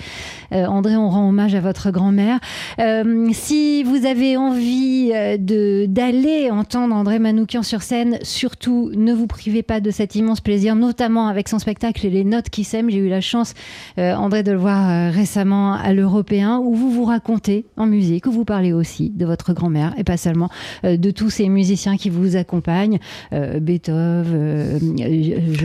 Euh, 0.53 0.65
André, 0.65 0.97
on 0.97 1.11
rend 1.11 1.29
hommage 1.29 1.55
à 1.55 1.61
votre 1.61 1.91
grand-mère. 1.91 2.41
si 3.33 3.83
vous 3.83 4.07
avez 4.07 4.39
envie 4.39 5.13
d'aller 5.39 6.51
entendre 6.51 6.95
André 6.95 7.19
Manoukian 7.19 7.63
sur 7.63 7.83
scène, 7.83 8.19
surtout 8.23 8.91
ne 8.95 9.13
vous 9.13 9.27
privez 9.27 9.63
pas 9.67 9.81
de 9.81 9.91
cet 9.91 10.15
immense 10.15 10.41
plaisir, 10.41 10.77
notamment 10.77 11.29
avec 11.29 11.49
son 11.49 11.59
spectacle 11.59 12.07
et 12.07 12.11
les 12.11 12.25
notes 12.25 12.51
qui 12.51 12.65
s'aiment. 12.65 12.91
J'ai 12.91 12.99
eu 12.99 13.09
la 13.09 13.21
chance, 13.21 13.55
euh, 13.99 14.15
André, 14.15 14.43
de 14.43 14.53
le 14.53 14.59
voir 14.59 14.89
euh, 14.89 15.11
récemment 15.11 15.75
à 15.75 15.93
l'Européen, 15.93 16.59
où 16.59 16.75
vous 16.75 16.91
vous 16.91 17.05
racontez 17.05 17.67
en 17.77 17.87
musique, 17.87 18.27
où 18.27 18.31
vous 18.31 18.45
parlez 18.45 18.73
aussi 18.73 19.11
de 19.11 19.27
votre 19.27 19.53
grand-mère 19.53 19.95
et 19.99 20.05
pas 20.05 20.17
seulement 20.17 20.49
euh, 20.85 20.97
de 20.97 21.11
tous 21.11 21.31
ces 21.31 21.49
musiciens 21.49 21.97
qui 21.97 22.11
vous 22.11 22.37
accompagnent, 22.37 22.99
Beethoven, 23.33 24.97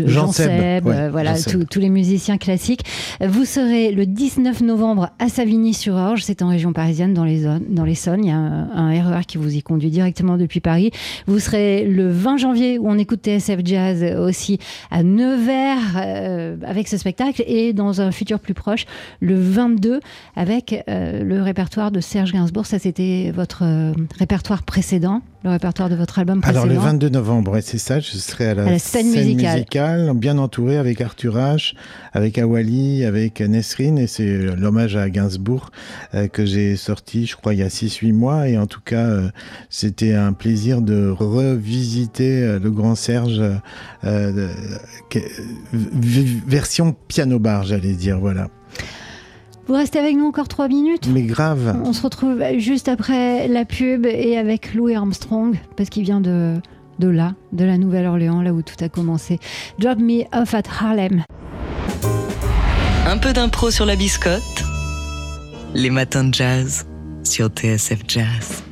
Jean, 0.06 0.32
Seb, 0.32 0.88
voilà, 1.12 1.36
tous 1.70 1.80
les 1.80 1.90
musiciens 1.90 2.38
classiques. 2.38 2.84
Vous 3.22 3.46
serez 3.46 3.92
le 3.92 4.06
19 4.06 4.62
novembre 4.62 5.10
à 5.20 5.30
Savigny-sur-Orge, 5.30 6.24
c'est 6.24 6.42
en 6.42 6.50
région 6.50 6.74
parisienne, 6.74 7.14
dans 7.14 7.24
les, 7.24 7.42
zones, 7.42 7.66
dans 7.70 7.86
les 7.86 7.96
Sonnes. 7.96 8.26
Il 8.26 8.30
y 8.30 8.32
a 8.32 8.38
un, 8.38 8.70
un 8.72 9.04
RER 9.04 9.26
qui 9.28 9.38
vous 9.38 9.56
y 9.56 9.62
conduit 9.62 9.90
directement 9.90 10.38
depuis 10.38 10.60
Paris. 10.60 10.92
Vous 11.28 11.40
serez 11.40 11.86
le 11.86 12.10
20 12.10 12.38
janvier 12.38 12.78
où 12.80 12.90
on 12.90 12.98
écoute 12.98 13.22
TSF 13.24 13.60
Jazz 13.64 13.81
aussi 14.20 14.60
à 14.90 15.04
Nevers 15.04 15.78
euh, 15.98 16.58
avec 16.66 16.88
ce 16.88 16.98
spectacle 16.98 17.44
et 17.46 17.74
dans 17.74 18.02
un 18.02 18.12
futur 18.12 18.40
plus 18.40 18.54
proche, 18.54 18.86
le 19.20 19.36
22 19.36 20.00
avec 20.36 20.84
euh, 20.90 21.24
le 21.24 21.42
répertoire 21.42 21.92
de 21.92 22.00
Serge 22.00 22.34
Gainsbourg. 22.34 22.66
Ça, 22.66 22.80
c'était 22.80 23.32
votre 23.34 23.64
euh, 23.64 23.94
répertoire 24.18 24.64
précédent. 24.64 25.22
Le 25.44 25.50
répertoire 25.50 25.90
de 25.90 25.96
votre 25.96 26.20
album 26.20 26.40
précédent 26.40 26.64
Alors 26.64 26.74
le 26.74 26.80
22 26.80 27.10
novembre, 27.10 27.60
c'est 27.62 27.80
ça, 27.80 28.00
je 28.00 28.12
serai 28.12 28.50
à 28.50 28.54
la, 28.54 28.78
scène, 28.78 29.08
musicale. 29.08 30.14
bien 30.14 30.38
entouré 30.38 30.78
avec 30.78 31.02
Arthur 31.02 31.36
H, 31.36 31.74
avec 32.14 32.38
Awali, 32.38 33.04
avec 33.06 33.42
Nesrine, 33.42 33.98
et 33.98 34.06
c'est 34.06 34.38
l'hommage 34.56 34.96
à 34.96 35.10
Gainsbourg 35.10 35.72
euh, 36.14 36.28
que 36.28 36.46
j'ai 36.46 36.76
sorti, 36.76 37.26
je 37.26 37.36
crois, 37.36 37.54
il 37.56 37.60
y 37.60 37.64
a 37.64 37.70
6-8 37.70 38.14
mois, 38.14 38.48
et 38.50 38.58
en 38.58 38.68
tout 38.68 38.82
cas, 38.82 39.08
euh, 39.08 39.30
c'était 39.70 40.14
un 40.14 40.34
plaisir 40.34 40.82
de 40.82 41.10
revisiter 41.10 42.44
euh, 42.44 42.60
le 42.60 42.70
Grand 42.70 42.96
Serge, 42.96 43.42
version 46.48 46.96
piano-bar, 47.08 47.64
j'allais 47.64 47.94
dire, 47.94 48.20
voilà. 48.20 48.48
Vous 49.68 49.74
restez 49.76 50.00
avec 50.00 50.16
nous 50.16 50.26
encore 50.26 50.48
trois 50.48 50.68
minutes 50.68 51.08
Mais 51.08 51.22
grave. 51.22 51.80
On 51.86 51.94
se 51.94 52.02
retrouve 52.02 52.42
juste 52.58 52.88
après 52.88 53.48
la 53.48 53.64
pub 53.66 54.06
et 54.06 54.38
avec 54.38 54.74
Louis 54.74 54.96
Armstrong, 54.96 55.58
parce 55.78 55.90
qu'il 55.90 56.04
vient 56.04 56.20
de, 56.20 56.56
de 57.00 57.08
là, 57.08 57.36
de 57.54 57.64
la 57.64 57.78
Nouvelle-Orléans, 57.78 58.42
là 58.42 58.54
où 58.54 58.62
tout 58.62 58.76
a 58.84 58.90
commencé. 58.90 59.40
Drop 59.80 60.00
me 60.00 60.24
off 60.34 60.54
at 60.54 60.64
Harlem. 60.80 61.24
Un 63.08 63.18
peu 63.18 63.34
d'impro 63.34 63.72
sur 63.72 63.86
la 63.86 63.96
biscotte. 63.96 64.64
Les 65.74 65.90
matins 65.90 66.24
de 66.26 66.34
jazz 66.34 66.86
sur 67.24 67.48
TSF 67.48 68.00
Jazz. 68.08 68.64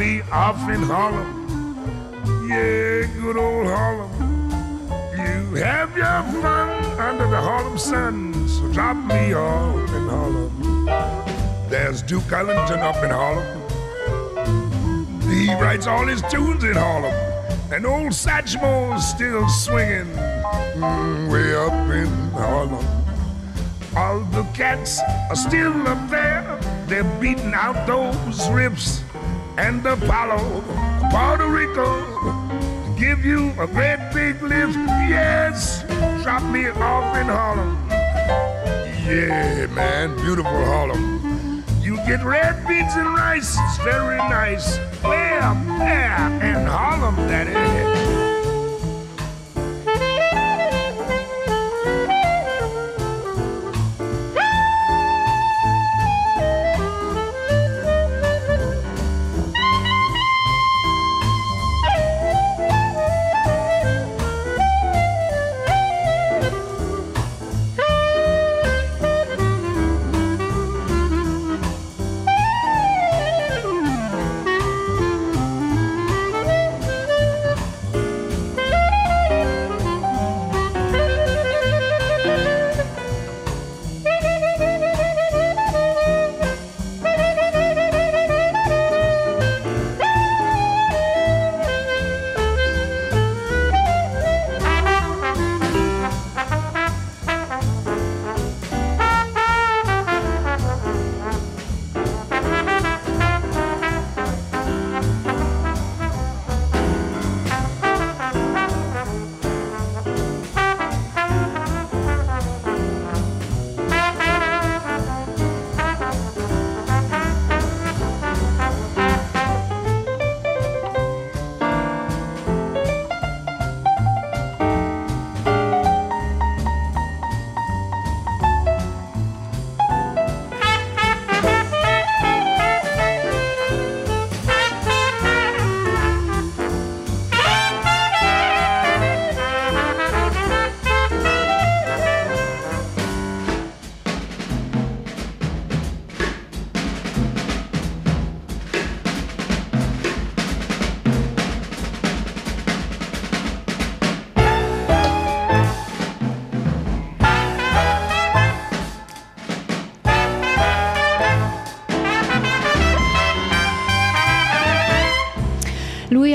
Off 0.00 0.70
in 0.70 0.82
Harlem. 0.82 1.28
Yeah, 2.48 3.04
good 3.20 3.36
old 3.36 3.66
Harlem. 3.66 4.10
You 5.12 5.56
have 5.56 5.94
your 5.94 6.22
fun 6.40 6.98
under 6.98 7.28
the 7.28 7.36
Harlem 7.36 7.76
sun, 7.76 8.48
so 8.48 8.72
drop 8.72 8.96
me 8.96 9.34
off 9.34 9.92
in 9.92 10.08
Harlem. 10.08 10.86
There's 11.68 12.00
Duke 12.00 12.32
Ellington 12.32 12.78
up 12.78 12.96
in 13.04 13.10
Harlem. 13.10 13.60
He 15.28 15.52
writes 15.56 15.86
all 15.86 16.06
his 16.06 16.22
tunes 16.30 16.64
in 16.64 16.76
Harlem. 16.76 17.12
And 17.70 17.84
old 17.84 18.14
Satchmo's 18.14 19.06
still 19.06 19.46
swinging 19.50 20.14
mm, 20.76 21.30
way 21.30 21.54
up 21.54 21.90
in 21.90 22.08
Harlem. 22.30 22.86
All 23.94 24.20
the 24.32 24.44
cats 24.54 24.98
are 25.28 25.36
still 25.36 25.86
up 25.86 26.08
there. 26.08 26.58
They're 26.86 27.04
beating 27.20 27.52
out 27.52 27.86
those 27.86 28.48
riffs 28.48 29.02
and 29.60 29.84
Apollo, 29.84 30.62
Puerto 31.10 31.46
Rico, 31.46 31.86
give 32.98 33.26
you 33.26 33.50
a 33.60 33.66
great 33.66 34.00
big 34.14 34.40
lift. 34.42 34.78
Yes, 35.06 35.82
drop 36.22 36.42
me 36.44 36.68
off 36.68 37.14
in 37.16 37.26
Harlem. 37.26 37.76
Yeah, 39.04 39.66
man, 39.66 40.16
beautiful 40.16 40.64
Harlem. 40.64 41.62
You 41.82 41.96
get 42.08 42.24
red 42.24 42.66
beans 42.66 42.94
and 42.94 43.08
rice, 43.14 43.58
it's 43.58 43.78
very 43.84 44.16
nice. 44.16 44.78
Well, 45.02 45.54
yeah, 45.78 46.50
in 46.50 46.66
Harlem, 46.66 47.16
that 47.28 47.46
is. 47.46 48.09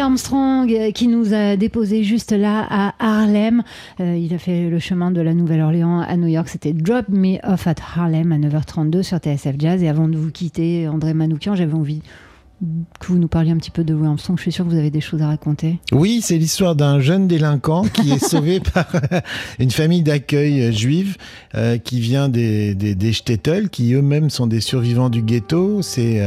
Armstrong 0.06 0.72
euh, 0.72 0.91
qui 0.91 1.08
nous 1.08 1.34
a 1.34 1.56
déposé 1.56 2.04
juste 2.04 2.32
là 2.32 2.63
à 2.70 2.94
Harlem. 3.00 3.63
Euh, 4.00 4.15
il 4.15 4.36
a 4.36 4.38
fait 4.38 4.70
le 4.70 4.78
chemin 4.78 5.10
de 5.10 5.20
la 5.20 5.34
Nouvelle-Orléans 5.34 6.00
à 6.00 6.15
New 6.15 6.28
York. 6.28 6.48
C'était 6.48 6.74
Drop 6.74 7.10
Me 7.10 7.39
Off 7.44 7.65
at 7.65 7.76
Harlem 7.96 8.32
à 8.32 8.38
9h32 8.38 9.02
sur 9.02 9.18
TSF 9.18 9.56
Jazz. 9.58 9.82
Et 9.82 9.89
avant 9.89 10.08
de 10.08 10.15
vous 10.15 10.30
quitter, 10.30 10.88
André 10.88 11.15
Manoukian, 11.15 11.56
j'avais 11.56 11.74
envie 11.74 12.02
que 13.00 13.08
vous 13.08 13.18
nous 13.18 13.28
parliez 13.28 13.52
un 13.52 13.58
petit 13.58 13.72
peu 13.72 13.84
de 13.84 13.94
Louis 13.96 14.06
Armstrong. 14.06 14.38
Je 14.38 14.44
suis 14.44 14.52
sûr 14.52 14.63
que 14.63 14.70
vous 14.70 14.78
avez 14.78 14.91
des 14.91 15.02
choses 15.02 15.24
à 15.24 15.28
raconter. 15.28 15.80
Oui, 15.91 16.22
c'est 16.22 16.38
l'histoire 16.38 16.76
d'un 16.76 17.00
jeune 17.00 17.28
délinquant 17.28 17.84
qui 17.84 18.12
est 18.12 18.24
sauvé 18.24 18.60
par 18.60 18.88
une 19.60 19.72
famille 19.72 20.04
d'accueil 20.04 20.72
juive 20.72 21.18
euh, 21.56 21.80
qui 21.80 22.00
vient 22.00 22.30
des, 22.30 22.76
des, 22.76 22.94
des 22.94 23.12
qui 23.72 23.94
eux-mêmes 23.94 24.30
sont 24.30 24.46
des 24.46 24.62
survivants 24.62 25.10
du 25.10 25.24
ghetto. 25.24 25.82
C'est 25.82 26.24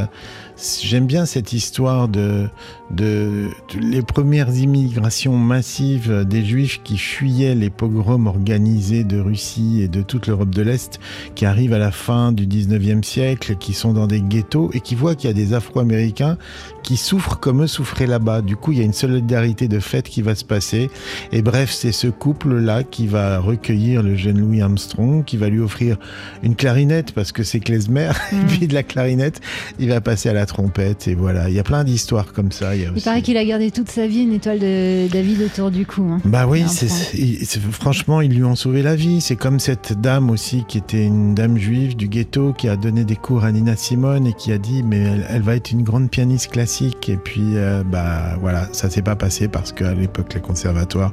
j'aime 0.82 1.06
bien 1.06 1.26
cette 1.26 1.52
histoire 1.52 2.08
de, 2.08 2.48
de, 2.90 3.48
de, 3.72 3.78
les 3.80 4.02
premières 4.02 4.54
immigrations 4.54 5.36
massives 5.36 6.24
des 6.24 6.44
Juifs 6.44 6.80
qui 6.82 6.98
fuyaient 6.98 7.54
les 7.54 7.70
pogroms 7.70 8.26
organisés 8.26 9.04
de 9.04 9.20
Russie 9.20 9.82
et 9.82 9.88
de 9.88 10.02
toute 10.02 10.26
l'Europe 10.26 10.50
de 10.50 10.62
l'Est, 10.62 10.98
qui 11.34 11.46
arrivent 11.46 11.74
à 11.74 11.78
la 11.78 11.92
fin 11.92 12.32
du 12.32 12.46
19e 12.46 13.02
siècle, 13.02 13.56
qui 13.56 13.72
sont 13.72 13.92
dans 13.92 14.06
des 14.06 14.20
ghettos 14.20 14.70
et 14.74 14.80
qui 14.80 14.94
voient 14.94 15.14
qu'il 15.14 15.28
y 15.28 15.30
a 15.30 15.34
des 15.34 15.54
Afro-Américains 15.54 16.38
qui 16.82 16.96
souffrent 16.96 17.38
comme 17.38 17.64
eux 17.64 17.66
souffraient 17.66 18.06
là-bas. 18.06 18.40
Du 18.40 18.56
coup, 18.56 18.72
il 18.72 18.78
y 18.78 18.80
a 18.80 18.84
une 18.84 18.94
solidarité 18.94 19.68
de 19.68 19.78
fait 19.78 20.08
qui 20.08 20.22
va 20.22 20.34
se 20.34 20.44
passer. 20.44 20.90
Et 21.32 21.42
bref, 21.42 21.70
c'est 21.70 21.92
ce 21.92 22.06
couple-là 22.06 22.82
qui 22.82 23.06
va 23.06 23.40
recueillir 23.40 24.02
le 24.02 24.16
jeune 24.16 24.40
Louis 24.40 24.62
Armstrong, 24.62 25.22
qui 25.22 25.36
va 25.36 25.50
lui 25.50 25.60
offrir 25.60 25.98
une 26.42 26.56
clarinette 26.56 27.12
parce 27.12 27.30
que 27.30 27.42
c'est 27.42 27.60
klezmer, 27.60 28.08
mmh. 28.32 28.36
et 28.40 28.44
puis 28.46 28.66
de 28.68 28.72
la 28.74 28.82
clarinette, 28.82 29.40
il 29.78 29.90
va 29.90 30.00
passer 30.00 30.30
à 30.30 30.32
la 30.32 30.46
trompette. 30.48 31.06
Et 31.06 31.14
voilà, 31.14 31.48
il 31.48 31.54
y 31.54 31.58
a 31.58 31.62
plein 31.62 31.84
d'histoires 31.84 32.32
comme 32.32 32.50
ça. 32.50 32.74
Il, 32.74 32.90
il 32.96 33.02
paraît 33.02 33.22
qu'il 33.22 33.36
a 33.36 33.44
gardé 33.44 33.70
toute 33.70 33.88
sa 33.88 34.06
vie 34.06 34.22
une 34.22 34.32
étoile 34.32 34.58
de 34.58 35.08
David 35.08 35.42
autour 35.42 35.70
du 35.70 35.86
cou. 35.86 36.02
Hein. 36.10 36.20
Bah 36.24 36.46
oui, 36.48 36.64
c'est, 36.66 36.88
c'est, 36.88 37.60
franchement, 37.60 38.20
ils 38.20 38.34
lui 38.34 38.44
ont 38.44 38.56
sauvé 38.56 38.82
la 38.82 38.96
vie. 38.96 39.20
C'est 39.20 39.36
comme 39.36 39.60
cette 39.60 40.00
dame 40.00 40.30
aussi 40.30 40.64
qui 40.66 40.78
était 40.78 41.04
une 41.04 41.34
dame 41.34 41.56
juive 41.58 41.96
du 41.96 42.08
ghetto 42.08 42.52
qui 42.52 42.68
a 42.68 42.76
donné 42.76 43.04
des 43.04 43.16
cours 43.16 43.44
à 43.44 43.52
Nina 43.52 43.76
Simone 43.76 44.26
et 44.26 44.32
qui 44.32 44.52
a 44.52 44.58
dit 44.58 44.82
mais 44.82 44.98
elle, 44.98 45.26
elle 45.28 45.42
va 45.42 45.54
être 45.54 45.70
une 45.70 45.82
grande 45.82 46.10
pianiste 46.10 46.50
classique. 46.50 47.08
Et 47.08 47.16
puis 47.16 47.56
euh, 47.56 47.84
bah 47.84 48.36
voilà, 48.40 48.68
ça 48.72 48.90
s'est 48.90 49.02
pas 49.02 49.16
passé 49.16 49.48
parce 49.48 49.72
qu'à 49.72 49.94
l'époque 49.94 50.34
les 50.34 50.40
conservatoires 50.40 51.12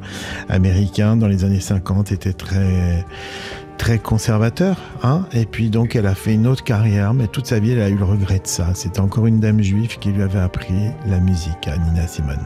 américains 0.49 1.15
dans 1.17 1.27
les 1.27 1.43
années 1.43 1.59
50 1.59 2.11
étaient 2.11 2.33
très 2.33 3.05
très 3.77 3.99
conservateur, 3.99 4.77
hein 5.03 5.25
et 5.33 5.45
puis 5.45 5.69
donc 5.69 5.95
elle 5.95 6.07
a 6.07 6.15
fait 6.15 6.33
une 6.33 6.47
autre 6.47 6.63
carrière, 6.63 7.13
mais 7.13 7.27
toute 7.27 7.45
sa 7.45 7.59
vie 7.59 7.71
elle 7.71 7.81
a 7.81 7.89
eu 7.89 7.97
le 7.97 8.05
regret 8.05 8.39
de 8.39 8.47
ça. 8.47 8.67
C'était 8.73 8.99
encore 8.99 9.27
une 9.27 9.39
dame 9.39 9.61
juive 9.61 9.99
qui 9.99 10.09
lui 10.09 10.23
avait 10.23 10.39
appris 10.39 10.73
la 11.05 11.19
musique 11.19 11.67
Nina 11.67 12.07
Simone. 12.07 12.45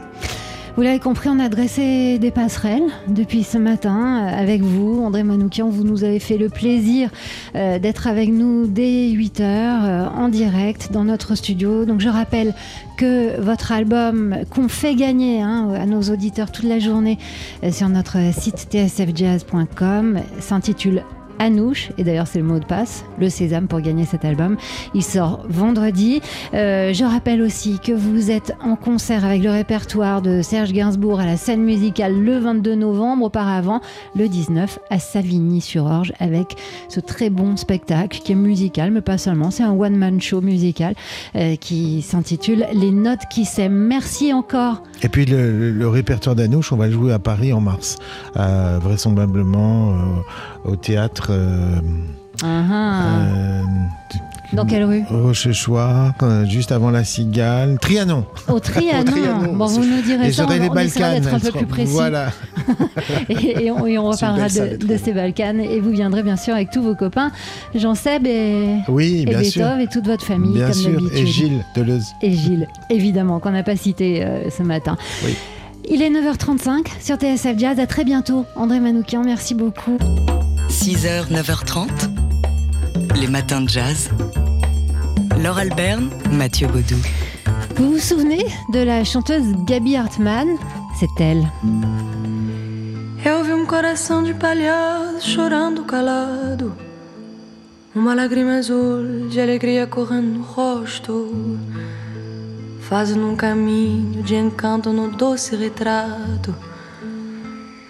Vous 0.76 0.82
l'avez 0.82 0.98
compris, 0.98 1.28
on 1.28 1.38
a 1.38 1.48
dressé 1.48 2.18
des 2.18 2.30
passerelles 2.30 2.88
depuis 3.08 3.42
ce 3.42 3.58
matin 3.58 4.24
euh, 4.24 4.40
avec 4.40 4.62
vous, 4.62 5.02
André 5.02 5.24
Manoukian. 5.24 5.68
Vous 5.68 5.84
nous 5.84 6.04
avez 6.04 6.20
fait 6.20 6.38
le 6.38 6.48
plaisir 6.48 7.10
euh, 7.54 7.78
d'être 7.78 8.06
avec 8.06 8.30
nous 8.30 8.66
dès 8.66 9.10
8 9.10 9.40
heures 9.40 9.84
euh, 9.84 10.06
en 10.06 10.28
direct 10.28 10.92
dans 10.92 11.04
notre 11.04 11.34
studio. 11.34 11.84
Donc 11.84 12.00
je 12.00 12.08
rappelle 12.08 12.54
que 12.96 13.40
votre 13.40 13.72
album 13.72 14.36
qu'on 14.48 14.68
fait 14.68 14.94
gagner 14.94 15.42
hein, 15.42 15.70
à 15.74 15.86
nos 15.86 16.02
auditeurs 16.02 16.52
toute 16.52 16.64
la 16.66 16.78
journée 16.78 17.18
sur 17.70 17.88
notre 17.88 18.16
site 18.32 18.68
tsfjazz.com 18.70 20.20
s'intitule 20.38 21.02
Anouche, 21.40 21.88
et 21.96 22.04
d'ailleurs 22.04 22.26
c'est 22.26 22.38
le 22.38 22.44
mot 22.44 22.58
de 22.58 22.64
passe, 22.66 23.04
le 23.18 23.30
sésame 23.30 23.66
pour 23.66 23.80
gagner 23.80 24.04
cet 24.04 24.26
album. 24.26 24.58
Il 24.94 25.02
sort 25.02 25.40
vendredi. 25.48 26.20
Euh, 26.52 26.92
je 26.92 27.02
rappelle 27.02 27.40
aussi 27.40 27.78
que 27.78 27.92
vous 27.92 28.30
êtes 28.30 28.54
en 28.62 28.76
concert 28.76 29.24
avec 29.24 29.42
le 29.42 29.50
répertoire 29.50 30.20
de 30.20 30.42
Serge 30.42 30.72
Gainsbourg 30.72 31.18
à 31.18 31.24
la 31.24 31.38
scène 31.38 31.62
musicale 31.62 32.14
le 32.14 32.38
22 32.38 32.74
novembre, 32.74 33.24
auparavant 33.24 33.80
le 34.14 34.28
19 34.28 34.78
à 34.90 34.98
Savigny-sur-Orge 34.98 36.12
avec 36.20 36.56
ce 36.90 37.00
très 37.00 37.30
bon 37.30 37.56
spectacle 37.56 38.20
qui 38.22 38.32
est 38.32 38.36
musical, 38.36 38.90
mais 38.90 39.00
pas 39.00 39.16
seulement, 39.16 39.50
c'est 39.50 39.62
un 39.62 39.72
one-man 39.72 40.20
show 40.20 40.42
musical 40.42 40.94
euh, 41.36 41.56
qui 41.56 42.02
s'intitule 42.02 42.66
Les 42.74 42.90
notes 42.90 43.26
qui 43.30 43.46
s'aiment. 43.46 43.72
Merci 43.72 44.34
encore. 44.34 44.82
Et 45.02 45.08
puis 45.08 45.24
le, 45.24 45.88
répertoire 45.88 46.36
d'Anouche, 46.36 46.70
on 46.72 46.76
va 46.76 46.86
le 46.86 46.92
jouer 46.92 47.14
à 47.14 47.18
Paris 47.18 47.54
en 47.54 47.62
mars, 47.62 47.96
euh, 48.36 48.78
vraisemblablement 48.80 49.94
au 50.64 50.76
théâtre 50.76 51.29
euh, 51.30 51.80
uh 52.42 52.46
-huh. 52.46 52.72
euh, 52.72 53.62
dans 54.52 54.66
quelle 54.66 54.84
rue 54.84 55.04
Rochechouart, 55.08 56.14
euh, 56.22 56.44
juste 56.44 56.72
avant 56.72 56.90
la 56.90 57.04
Cigale. 57.04 57.78
Trianon. 57.80 58.24
Au 58.48 58.58
Trianon. 58.58 59.00
Au 59.00 59.04
Trianon. 59.04 59.54
Bon, 59.54 59.66
vous 59.66 59.84
nous 59.84 60.02
direz 60.02 60.28
et 60.28 60.32
ça, 60.32 60.46
on, 60.48 60.52
les 60.52 60.68
on 60.68 60.74
Balkans, 60.74 61.20
d'être 61.20 61.34
un 61.34 61.38
peu 61.38 61.52
plus 61.52 61.66
précis. 61.66 61.92
Voilà. 61.92 62.32
et, 63.28 63.66
et, 63.66 63.70
on, 63.70 63.86
et, 63.86 63.96
on, 63.98 64.10
reparlera 64.10 64.48
de, 64.48 64.84
de, 64.84 64.96
ces 64.96 65.12
Balkans. 65.12 65.60
Et 65.60 65.78
vous 65.78 65.90
viendrez 65.90 66.22
bien 66.24 66.36
sûr 66.36 66.54
avec 66.54 66.70
tous 66.70 66.82
vos 66.82 66.96
copains, 66.96 67.30
Jean-Seb 67.74 68.26
et, 68.26 68.76
oui, 68.88 69.24
et 69.26 69.34
Beethoven 69.34 69.80
et 69.80 69.86
toute 69.86 70.06
votre 70.06 70.24
famille, 70.24 70.54
bien 70.54 70.66
comme 70.66 70.74
sûr. 70.74 70.92
d'habitude. 70.92 71.18
Et 71.18 71.26
Gilles 71.26 71.64
Deleuze. 71.76 72.06
Et 72.22 72.32
Gilles, 72.32 72.66
évidemment, 72.90 73.38
qu'on 73.38 73.52
n'a 73.52 73.62
pas 73.62 73.76
cité 73.76 74.24
euh, 74.24 74.50
ce 74.50 74.64
matin. 74.64 74.96
Oui. 75.24 75.36
Il 75.88 76.02
est 76.02 76.10
9h35 76.10 76.86
sur 77.00 77.16
TSF 77.16 77.56
Jazz. 77.56 77.78
À 77.78 77.86
très 77.86 78.04
bientôt. 78.04 78.44
André 78.56 78.80
Manoukian, 78.80 79.22
merci 79.24 79.54
beaucoup. 79.54 79.96
6h, 80.70 81.26
9h30, 81.32 81.88
les 83.16 83.26
matins 83.26 83.60
de 83.60 83.68
jazz. 83.68 84.08
Laure 85.42 85.58
Alberne, 85.58 86.10
Mathieu 86.30 86.68
Baudou. 86.68 86.96
Vous 87.74 87.94
vous 87.94 87.98
souvenez 87.98 88.46
de 88.72 88.78
la 88.78 89.02
chanteuse 89.02 89.52
Gabi 89.66 89.96
Hartmann? 89.96 90.56
C'est 90.96 91.20
elle. 91.20 91.44
Eu 93.26 93.42
vi 93.42 93.52
um 93.52 93.66
coração 93.66 94.22
de 94.22 94.32
palhaço 94.32 95.28
chorando 95.28 95.82
calado, 95.82 96.72
uma 97.92 98.14
lágrima 98.14 98.58
azul 98.58 99.28
de 99.28 99.40
alegria 99.40 99.88
correndo 99.88 100.38
no 100.38 100.42
rosto, 100.44 101.58
fazendo 102.88 103.26
um 103.26 103.34
caminho 103.34 104.22
de 104.22 104.36
encanto 104.36 104.92
no 104.92 105.10
doce 105.10 105.56
retrato. 105.56 106.69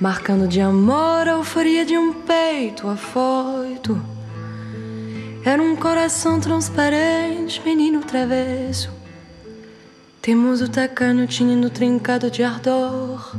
Marcando 0.00 0.48
de 0.48 0.62
amor 0.62 1.28
a 1.28 1.32
euforia 1.32 1.84
de 1.84 1.98
um 1.98 2.14
peito 2.14 2.88
afoito. 2.88 4.00
Era 5.44 5.62
um 5.62 5.76
coração 5.76 6.40
transparente, 6.40 7.60
menino 7.62 8.00
travesso, 8.00 8.90
teimoso 10.22 10.68
tacanho, 10.68 11.26
tinindo 11.26 11.68
trincado 11.68 12.30
de 12.30 12.42
ardor. 12.42 13.36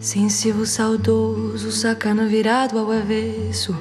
Sensível, 0.00 0.64
saudoso, 0.64 1.72
sacana 1.72 2.26
virado 2.26 2.78
ao 2.78 2.92
avesso, 2.92 3.76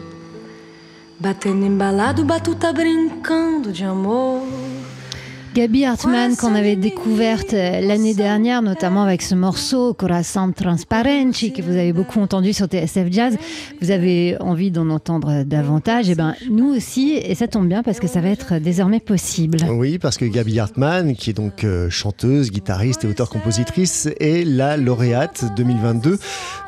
batendo 1.20 1.64
embalado, 1.64 2.26
batuta 2.26 2.74
brincando 2.74 3.72
de 3.72 3.84
amor. 3.84 4.65
Gabi 5.56 5.86
Hartmann 5.86 6.36
qu'on 6.36 6.54
avait 6.54 6.76
découverte 6.76 7.54
l'année 7.54 8.14
dernière, 8.14 8.62
notamment 8.62 9.04
avec 9.04 9.22
ce 9.22 9.36
morceau 9.36 9.94
Corazon 9.94 10.52
Transparenti 10.52 11.54
que 11.54 11.62
vous 11.62 11.72
avez 11.72 11.94
beaucoup 11.94 12.20
entendu 12.20 12.52
sur 12.52 12.66
TSF 12.66 13.08
Jazz. 13.10 13.38
Vous 13.82 13.90
avez 13.90 14.36
envie 14.42 14.70
d'en 14.70 14.90
entendre 14.90 15.44
davantage. 15.44 16.10
Et 16.10 16.12
eh 16.12 16.16
ben 16.16 16.36
nous 16.52 16.76
aussi, 16.76 17.14
et 17.14 17.36
ça 17.36 17.48
tombe 17.48 17.70
bien 17.70 17.84
parce 17.84 18.02
que 18.02 18.08
ça 18.08 18.20
va 18.20 18.28
être 18.28 18.60
désormais 18.60 19.00
possible. 19.00 19.60
Oui, 19.70 19.98
parce 19.98 20.18
que 20.18 20.26
Gabi 20.26 20.60
Hartmann, 20.60 21.16
qui 21.16 21.30
est 21.30 21.34
donc 21.34 21.64
euh, 21.64 21.90
chanteuse, 21.90 22.52
guitariste 22.52 23.06
et 23.06 23.08
auteure-compositrice, 23.08 24.10
est 24.20 24.46
la 24.46 24.76
lauréate 24.76 25.46
2022 25.56 26.20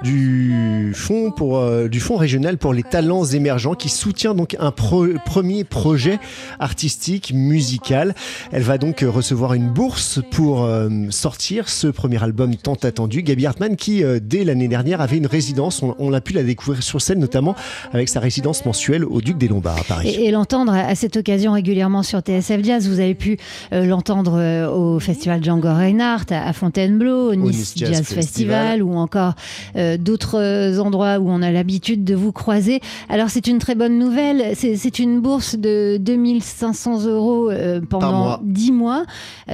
du 0.01 0.93
fonds 0.95 1.31
pour 1.31 1.57
euh, 1.57 1.89
du 1.89 1.99
fonds 1.99 2.15
régional 2.15 2.57
pour 2.57 2.71
les 2.71 2.83
talents 2.83 3.25
émergents, 3.25 3.75
qui 3.75 3.89
soutient 3.89 4.33
donc 4.33 4.55
un 4.61 4.71
premier 4.71 5.65
projet 5.65 6.19
artistique 6.59 7.33
musical. 7.35 8.15
Elle 8.53 8.63
va 8.63 8.76
donc 8.77 8.99
recevoir 9.01 9.53
une 9.53 9.69
bourse 9.69 10.19
pour 10.31 10.63
euh, 10.63 10.89
sortir 11.09 11.69
ce 11.69 11.87
premier 11.87 12.21
album 12.21 12.55
tant 12.55 12.75
attendu. 12.75 13.23
Gabi 13.23 13.45
Hartmann 13.45 13.75
qui, 13.75 14.03
euh, 14.03 14.19
dès 14.21 14.43
l'année 14.43 14.67
dernière, 14.67 15.01
avait 15.01 15.17
une 15.17 15.27
résidence. 15.27 15.81
On, 15.83 15.95
on, 15.99 16.13
a 16.13 16.21
pu 16.21 16.33
la 16.33 16.43
découvrir 16.43 16.83
sur 16.83 17.01
scène, 17.01 17.19
notamment 17.19 17.55
avec 17.93 18.09
sa 18.09 18.19
résidence 18.19 18.65
mensuelle 18.65 19.05
au 19.05 19.21
Duc 19.21 19.37
des 19.37 19.47
Lombards 19.47 19.79
à 19.79 19.83
Paris. 19.83 20.09
Et, 20.09 20.25
et 20.25 20.31
l'entendre 20.31 20.73
à 20.73 20.95
cette 20.95 21.17
occasion 21.17 21.53
régulièrement 21.53 22.03
sur 22.03 22.19
TSF 22.19 22.63
Jazz. 22.63 22.87
Vous 22.87 22.99
avez 22.99 23.15
pu 23.15 23.37
euh, 23.73 23.85
l'entendre 23.85 24.35
euh, 24.37 24.69
au 24.69 24.99
festival 24.99 25.43
Django 25.43 25.69
Reinhardt, 25.69 26.31
à, 26.31 26.47
à 26.47 26.53
Fontainebleau, 26.53 27.31
au 27.31 27.35
Nice, 27.35 27.57
nice 27.57 27.73
Jazz, 27.75 27.89
Jazz 27.89 27.97
Festival, 27.99 28.21
Festival. 28.23 28.83
ou 28.83 28.95
encore 28.95 29.33
euh, 29.75 29.97
d'autres 29.97 30.79
endroits 30.79 31.19
où 31.19 31.29
on 31.29 31.41
a 31.41 31.51
l'habitude 31.51 32.03
de 32.03 32.15
vous 32.15 32.31
croiser. 32.31 32.81
Alors 33.09 33.29
c'est 33.29 33.47
une 33.47 33.59
très 33.59 33.75
bonne 33.75 33.97
nouvelle. 33.97 34.53
C'est 34.55 34.99
une 34.99 35.21
bourse 35.21 35.55
de 35.55 35.97
2500 35.99 37.05
euros 37.05 37.49
euh, 37.49 37.81
pendant 37.87 38.39
10 38.43 38.66
mois. 38.71 39.05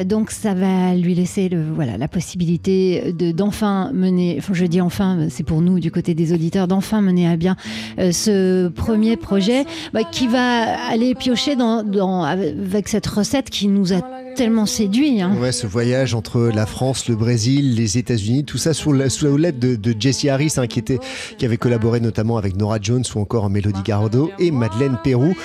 Donc 0.06 0.32
ça 0.32 0.54
va 0.54 0.96
lui 0.96 1.16
laisser 1.16 1.50
voilà, 1.76 1.98
la 1.98 2.08
possibilité 2.08 3.14
d'enfin 3.14 3.92
de, 3.92 3.98
mener, 3.98 4.36
enfin 4.40 4.54
je 4.54 4.66
dis 4.66 4.82
enfin, 4.82 5.28
c'est 5.30 5.44
pour 5.44 5.62
nous 5.62 5.80
du 5.80 5.92
côté 5.92 6.14
des 6.14 6.34
auditeurs, 6.34 6.68
d'enfin 6.68 7.02
mener 7.02 7.28
à 7.28 7.36
bien 7.36 7.56
euh, 8.00 8.12
ce 8.12 8.68
premier 8.70 9.18
projet 9.18 9.66
bah, 9.94 10.04
qui 10.04 10.28
va 10.28 10.90
aller 10.90 11.16
piocher 11.16 11.56
dans, 11.56 12.24
avec 12.24 12.88
cette 12.88 13.08
recette 13.08 13.50
qui 13.50 13.68
nous 13.68 13.94
a 13.94 14.02
tellement 14.36 14.66
séduit. 14.66 15.22
Hein. 15.22 15.36
Ouais, 15.40 15.52
ce 15.52 15.68
voyage 15.68 16.16
entre 16.16 16.52
la 16.54 16.66
France, 16.66 17.08
le 17.08 17.16
Brésil, 17.16 17.76
les 17.76 17.98
États-Unis, 17.98 18.46
tout 18.46 18.58
ça 18.58 18.74
sous 18.74 18.92
la, 18.92 19.10
sous 19.10 19.26
la 19.26 19.32
houlette 19.32 19.60
de, 19.60 19.76
de 19.76 19.96
Jesse 20.00 20.26
Harris, 20.26 20.54
hein, 20.58 20.68
qui, 20.68 20.80
était, 20.80 21.00
qui 21.38 21.46
avait 21.46 21.58
collaboré 21.58 22.00
notamment 22.00 22.38
avec 22.38 22.58
Nora 22.58 22.78
Jones 22.82 23.04
ou 23.16 23.20
encore 23.20 23.50
Mélodie 23.50 23.84
Gardot 23.84 24.32
et 24.40 24.52
Madeleine 24.52 24.98
Pérou. 25.04 25.36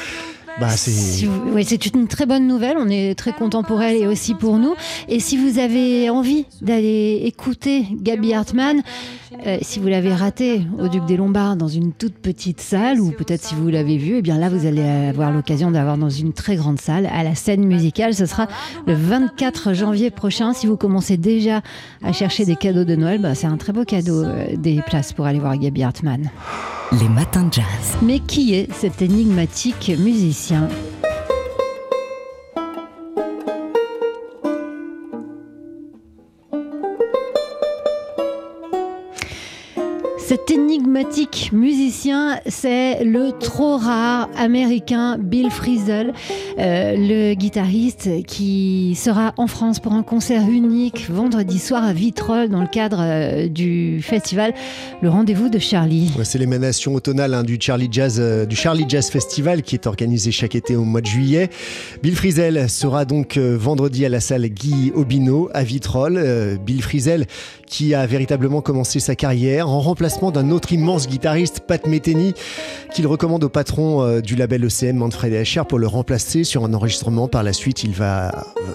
Bah, 0.61 0.71
c'est 0.71 1.27
oui, 1.53 1.65
une 1.95 2.09
très 2.09 2.27
bonne 2.27 2.47
nouvelle. 2.47 2.77
On 2.79 2.89
est 2.89 3.15
très 3.17 3.33
content 3.33 3.63
pour 3.63 3.81
elle 3.81 3.97
et 3.97 4.07
aussi 4.07 4.35
pour 4.35 4.59
nous. 4.59 4.75
Et 5.09 5.21
si 5.21 5.37
vous 5.37 5.59
avez 5.59 6.11
envie 6.11 6.47
d'aller 6.63 7.23
écouter 7.25 7.87
Gabi 7.93 8.35
Hartmann, 8.35 8.83
Euh, 9.47 9.59
si 9.63 9.79
vous 9.79 9.89
l'avez 9.89 10.13
raté 10.13 10.63
au 10.79 10.89
Duc 10.89 11.05
des 11.05 11.17
Lombards 11.17 11.57
dans 11.57 11.69
une 11.69 11.93
toute 11.93 12.15
petite 12.15 12.61
salle, 12.61 13.01
ou 13.01 13.11
peut-être 13.11 13.45
si 13.45 13.55
vous 13.55 13.69
l'avez 13.69 13.97
vu, 13.97 14.17
eh 14.17 14.23
bien 14.23 14.39
là 14.39 14.49
vous 14.49 14.67
allez 14.67 14.83
avoir 14.83 15.31
l'occasion 15.31 15.71
d'avoir 15.71 15.97
dans 15.99 16.11
une 16.11 16.33
très 16.33 16.57
grande 16.57 16.81
salle 16.81 17.07
à 17.07 17.23
la 17.23 17.35
scène 17.35 17.65
musicale. 17.65 18.15
Ce 18.15 18.27
sera 18.27 18.49
le 18.87 18.95
24 18.95 19.75
janvier 19.75 20.11
prochain. 20.11 20.55
Si 20.55 20.67
vous 20.67 20.77
commencez 20.77 21.17
déjà 21.17 21.61
à 22.03 22.13
chercher 22.13 22.45
des 22.45 22.57
cadeaux 22.57 22.85
de 22.85 22.97
Noël, 22.97 23.21
bah, 23.21 23.35
c'est 23.35 23.47
un 23.47 23.59
très 23.59 23.73
beau 23.73 23.85
cadeau 23.85 24.25
euh, 24.25 24.57
des 24.57 24.83
places 24.83 25.13
pour 25.13 25.27
aller 25.27 25.39
voir 25.39 25.57
Gabi 25.57 25.83
Hartmann. 25.83 26.31
Les 26.91 27.09
matins 27.11 27.45
de 27.45 27.53
jazz. 27.53 27.99
Mais 28.01 28.19
qui 28.19 28.55
est 28.55 28.73
cet 28.73 29.03
énigmatique 29.03 29.93
musicien 29.99 30.69
Cet 40.17 40.51
énigmatique 40.51 40.68
musicien, 41.53 42.41
c'est 42.47 43.05
le 43.05 43.33
trop 43.39 43.77
rare 43.77 44.29
américain 44.37 45.17
Bill 45.19 45.51
Frisell, 45.51 46.13
euh, 46.59 46.95
le 46.97 47.35
guitariste 47.35 48.25
qui 48.27 48.95
sera 48.95 49.33
en 49.37 49.47
France 49.47 49.81
pour 49.81 49.93
un 49.93 50.03
concert 50.03 50.49
unique 50.49 51.09
vendredi 51.11 51.59
soir 51.59 51.85
à 51.85 51.93
Vitrolles 51.93 52.49
dans 52.49 52.61
le 52.61 52.67
cadre 52.67 52.99
euh, 53.01 53.49
du 53.49 54.01
festival 54.03 54.55
Le 55.03 55.09
Rendez-vous 55.09 55.49
de 55.49 55.59
Charlie. 55.59 56.11
Ouais, 56.17 56.25
c'est 56.25 56.39
l'émanation 56.39 56.95
automnale 56.95 57.35
hein, 57.35 57.43
du, 57.43 57.59
Charlie 57.61 57.89
Jazz, 57.91 58.19
euh, 58.19 58.47
du 58.47 58.57
Charlie 58.57 58.85
Jazz 58.89 59.11
Festival 59.11 59.63
qui 59.63 59.75
est 59.75 59.87
organisé 59.87 60.31
chaque 60.31 60.55
été 60.55 60.77
au 60.77 60.85
mois 60.85 61.01
de 61.01 61.07
juillet. 61.07 61.51
Bill 62.03 62.17
Frisell 62.17 62.69
sera 62.69 63.05
donc 63.05 63.37
euh, 63.37 63.57
vendredi 63.59 64.05
à 64.05 64.09
la 64.09 64.21
salle 64.21 64.47
Guy 64.47 64.93
Obino 64.95 65.49
à 65.55 65.65
Vitrolles. 65.65 66.19
Euh, 66.19 66.57
Bill 66.57 66.83
Frisell 66.83 67.27
qui 67.67 67.95
a 67.95 68.07
véritablement 68.07 68.61
commencé 68.61 68.99
sa 69.01 69.15
carrière 69.15 69.69
en 69.69 69.81
remplacement 69.81 70.31
d'un 70.31 70.51
autre 70.51 70.68
immense 70.71 71.09
guitariste, 71.09 71.61
Pat 71.61 71.87
Metheny, 71.87 72.35
qu'il 72.93 73.07
recommande 73.07 73.45
au 73.45 73.49
patron 73.49 74.03
euh, 74.03 74.21
du 74.21 74.37
label 74.37 74.65
ECM, 74.65 74.97
Manfred 74.97 75.33
Escher, 75.33 75.63
pour 75.69 75.79
le 75.79 75.87
remplacer 75.87 76.45
sur 76.45 76.65
un 76.65 76.75
enregistrement. 76.75 77.29
Par 77.29 77.43
la 77.43 77.53
suite, 77.53 77.85
il 77.85 77.93
va 77.93 78.29
euh, 78.29 78.33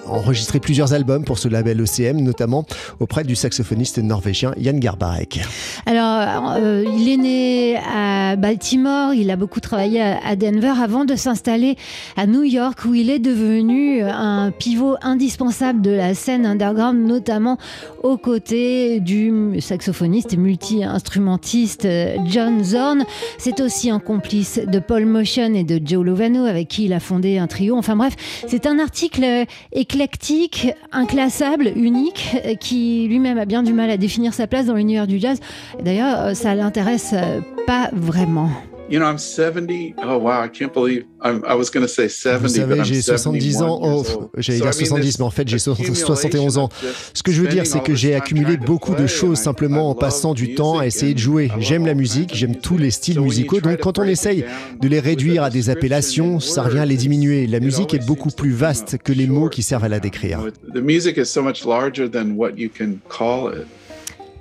enregistrer 0.08 0.60
plusieurs 0.60 0.94
albums 0.94 1.24
pour 1.24 1.38
ce 1.38 1.48
label 1.48 1.82
ECM, 1.82 2.20
notamment 2.22 2.66
auprès 3.00 3.24
du 3.24 3.36
saxophoniste 3.36 4.00
norvégien 4.00 4.54
Jan 4.60 4.74
Garbarek. 4.74 5.42
Alors, 5.86 6.56
euh, 6.58 6.84
il 6.98 7.10
est 7.10 7.18
né 7.18 7.78
à 7.78 8.36
Baltimore, 8.36 9.14
il 9.14 9.30
a 9.30 9.36
beaucoup 9.36 9.60
travaillé 9.60 10.02
à 10.02 10.34
à 10.34 10.36
Denver 10.36 10.74
avant 10.82 11.06
de 11.06 11.16
s'installer 11.16 11.76
à 12.16 12.26
New 12.26 12.44
York 12.44 12.86
où 12.86 12.94
il 12.94 13.10
est 13.10 13.20
devenu 13.20 14.02
un 14.02 14.52
pivot 14.52 14.96
indispensable 15.02 15.82
de 15.82 15.92
la 15.92 16.16
scène 16.16 16.46
underground, 16.46 17.06
notamment 17.06 17.58
aux 18.02 18.18
côtés 18.18 19.00
du 19.00 19.60
saxophoniste 19.60 20.34
et 20.34 20.38
multi-instrumentiste 20.38 21.83
euh, 21.86 22.18
John 22.26 22.64
Zorn. 22.64 23.06
C'est 23.38 23.62
aussi 23.62 23.90
un 23.90 24.00
complice 24.00 24.60
de 24.66 24.80
Paul 24.80 25.06
Motion 25.06 25.54
et 25.54 25.64
de 25.64 25.80
Joe 25.84 26.06
Lovano 26.06 26.46
avec 26.46 26.68
qui 26.68 26.86
il 26.86 26.94
a 26.94 27.00
fondé 27.00 27.38
un 27.38 27.48
trio. 27.48 27.78
Enfin 27.78 27.96
bref, 27.96 28.14
c'est 28.48 28.66
un 28.66 28.80
article 28.80 29.46
éclectique, 29.72 30.72
inclassable, 30.92 31.72
unique, 31.76 32.36
euh, 32.46 32.56
qui 32.56 33.08
lui-même 33.08 33.38
a 33.38 33.46
bien 33.46 33.64
du 33.64 33.74
mal 33.74 33.90
à 33.90 33.98
définir 33.98 34.34
sa 34.34 34.48
place 34.48 34.66
dans 34.66 34.76
l'univers 34.76 35.08
du 35.08 35.20
jazz. 35.20 35.40
D'ailleurs, 35.84 36.20
euh, 36.20 36.34
ça 36.34 36.56
l'intéresse 36.56 37.12
euh, 37.14 37.42
pas 37.66 37.90
vraiment. 37.94 38.50
You 38.90 39.00
know, 39.00 39.06
I'm 39.10 39.18
70. 39.18 39.96
Oh 40.04 40.18
wow, 40.18 40.42
I 40.44 40.50
can't 40.50 40.72
believe 40.74 41.06
I'm, 41.22 41.42
I 41.48 41.56
was 41.56 41.70
going 41.74 41.86
to 41.86 41.88
say 41.88 42.10
70, 42.10 42.42
Vous 42.42 42.48
savez, 42.60 42.84
j'ai 42.84 43.02
70 43.02 43.62
ans. 43.62 43.80
71 43.80 44.18
Oh, 44.20 44.30
j'allais 44.38 44.60
So, 44.60 44.66
dire 44.66 44.74
I 44.74 44.78
mean, 44.78 44.86
70, 44.86 45.02
this 45.08 45.20
mais 45.20 45.26
en 45.26 45.30
fait, 45.32 45.48
j'ai 45.48 45.58
so- 45.58 45.72
accumulation 45.72 46.06
71 46.06 46.58
ans. 46.58 46.70
Ce 47.14 47.24
que 47.24 47.32
je 47.32 47.42
veux 47.42 47.48
dire, 47.48 47.66
c'est 47.66 47.82
que 47.82 47.96
j'ai 47.96 48.14
accumulé 48.14 48.58
beaucoup 48.58 48.94
de 48.94 49.08
choses 49.08 49.40
simplement 49.40 49.90
en 49.90 49.96
passant 49.96 50.34
du 50.34 50.54
temps 50.54 50.80
à 50.80 50.86
essayer 50.86 51.14
de 51.14 51.20
jouer. 51.20 51.50
J'aime 51.60 51.86
la 51.86 51.94
musique, 51.94 52.36
j'aime 52.36 52.58
tous 52.58 52.78
les 52.78 52.92
styles 52.92 53.22
musicaux. 53.22 53.62
Donc, 53.62 53.80
quand 53.80 54.00
on 54.00 54.04
essaye 54.04 54.46
de 54.80 54.88
les 54.88 55.00
réduire 55.00 55.44
à 55.44 55.50
des 55.50 55.70
appellations, 55.70 56.40
ça 56.40 56.64
revient 56.64 56.80
à 56.80 56.86
les 56.86 56.98
diminuer. 56.98 57.48
La 57.48 57.62
musique 57.62 57.94
est 57.94 58.06
beaucoup 58.06 58.30
plus 58.32 58.52
vaste 58.52 58.98
que 59.04 59.14
les 59.14 59.28
mots 59.28 59.50
qui 59.50 59.64
servent 59.64 59.86
à 59.86 59.90
la 59.90 60.00
décrire. 60.02 60.42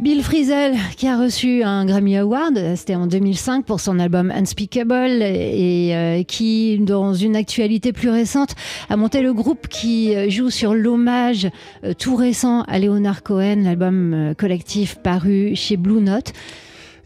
Bill 0.00 0.22
Frisell, 0.22 0.76
qui 0.96 1.06
a 1.06 1.16
reçu 1.16 1.62
un 1.62 1.84
Grammy 1.84 2.16
Award, 2.16 2.74
c'était 2.76 2.94
en 2.96 3.06
2005 3.06 3.64
pour 3.64 3.78
son 3.78 3.98
album 3.98 4.30
Unspeakable, 4.30 5.22
et 5.22 5.94
euh, 5.94 6.22
qui, 6.24 6.78
dans 6.78 7.14
une 7.14 7.36
actualité 7.36 7.92
plus 7.92 8.10
récente, 8.10 8.54
a 8.88 8.96
monté 8.96 9.20
le 9.20 9.32
groupe 9.32 9.68
qui 9.68 10.14
euh, 10.14 10.28
joue 10.28 10.50
sur 10.50 10.74
l'hommage 10.74 11.48
euh, 11.84 11.94
tout 11.94 12.16
récent 12.16 12.62
à 12.62 12.78
Leonard 12.78 13.22
Cohen, 13.22 13.62
l'album 13.62 14.14
euh, 14.14 14.34
collectif 14.34 14.96
paru 14.96 15.52
chez 15.54 15.76
Blue 15.76 16.00
Note. 16.00 16.32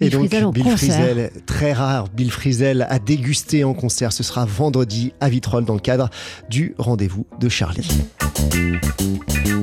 Et 0.01 0.09
Bill 0.11 0.29
donc, 0.40 0.55
Bill. 0.55 0.64
Frisell, 0.64 1.31
très 1.46 1.72
rare, 1.72 2.09
Bill 2.09 2.31
Frisell 2.31 2.87
a 2.88 2.99
dégusté 2.99 3.64
en 3.64 3.75
concert. 3.75 4.12
Ce 4.12 4.22
sera 4.22 4.44
vendredi 4.44 5.12
à 5.20 5.29
Vitrolles 5.29 5.64
dans 5.64 5.75
le 5.75 5.81
cadre 5.81 6.11
du 6.51 6.75
rendez-vous 6.79 7.27
de 7.40 7.49
Charlie. 7.49 7.88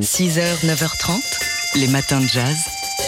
6h, 0.01 0.65
9h30, 0.65 1.79
les 1.79 1.87
matins 1.87 2.19
de 2.19 2.25
jazz. 2.25 2.82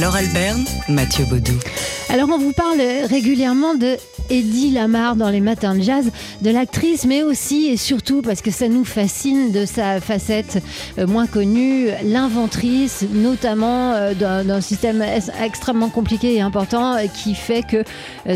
Laure 0.00 0.16
Alberne, 0.16 0.64
Mathieu 0.88 1.24
Baudou. 1.24 1.58
Alors 2.10 2.28
on 2.32 2.38
vous 2.38 2.52
parle 2.52 2.80
régulièrement 3.08 3.74
de 3.74 3.96
Eddie 4.30 4.70
Lamar 4.70 5.16
dans 5.16 5.30
les 5.30 5.40
matins 5.40 5.74
de 5.74 5.82
jazz, 5.82 6.10
de 6.42 6.50
l'actrice, 6.50 7.04
mais 7.06 7.22
aussi 7.22 7.66
et 7.66 7.76
surtout 7.76 8.22
parce 8.22 8.42
que 8.42 8.50
ça 8.50 8.68
nous 8.68 8.84
fascine 8.84 9.52
de 9.52 9.64
sa 9.64 10.00
facette 10.00 10.62
euh, 10.98 11.06
moins 11.06 11.26
connue, 11.26 11.88
l'inventrice, 12.04 13.04
notamment 13.12 13.92
euh, 13.92 14.14
d'un 14.14 14.60
système 14.60 15.02
extrêmement 15.42 15.88
compliqué 15.88 16.34
et 16.34 16.40
important 16.40 16.94
euh, 16.94 17.06
qui 17.06 17.34
fait 17.34 17.62
que 17.62 17.84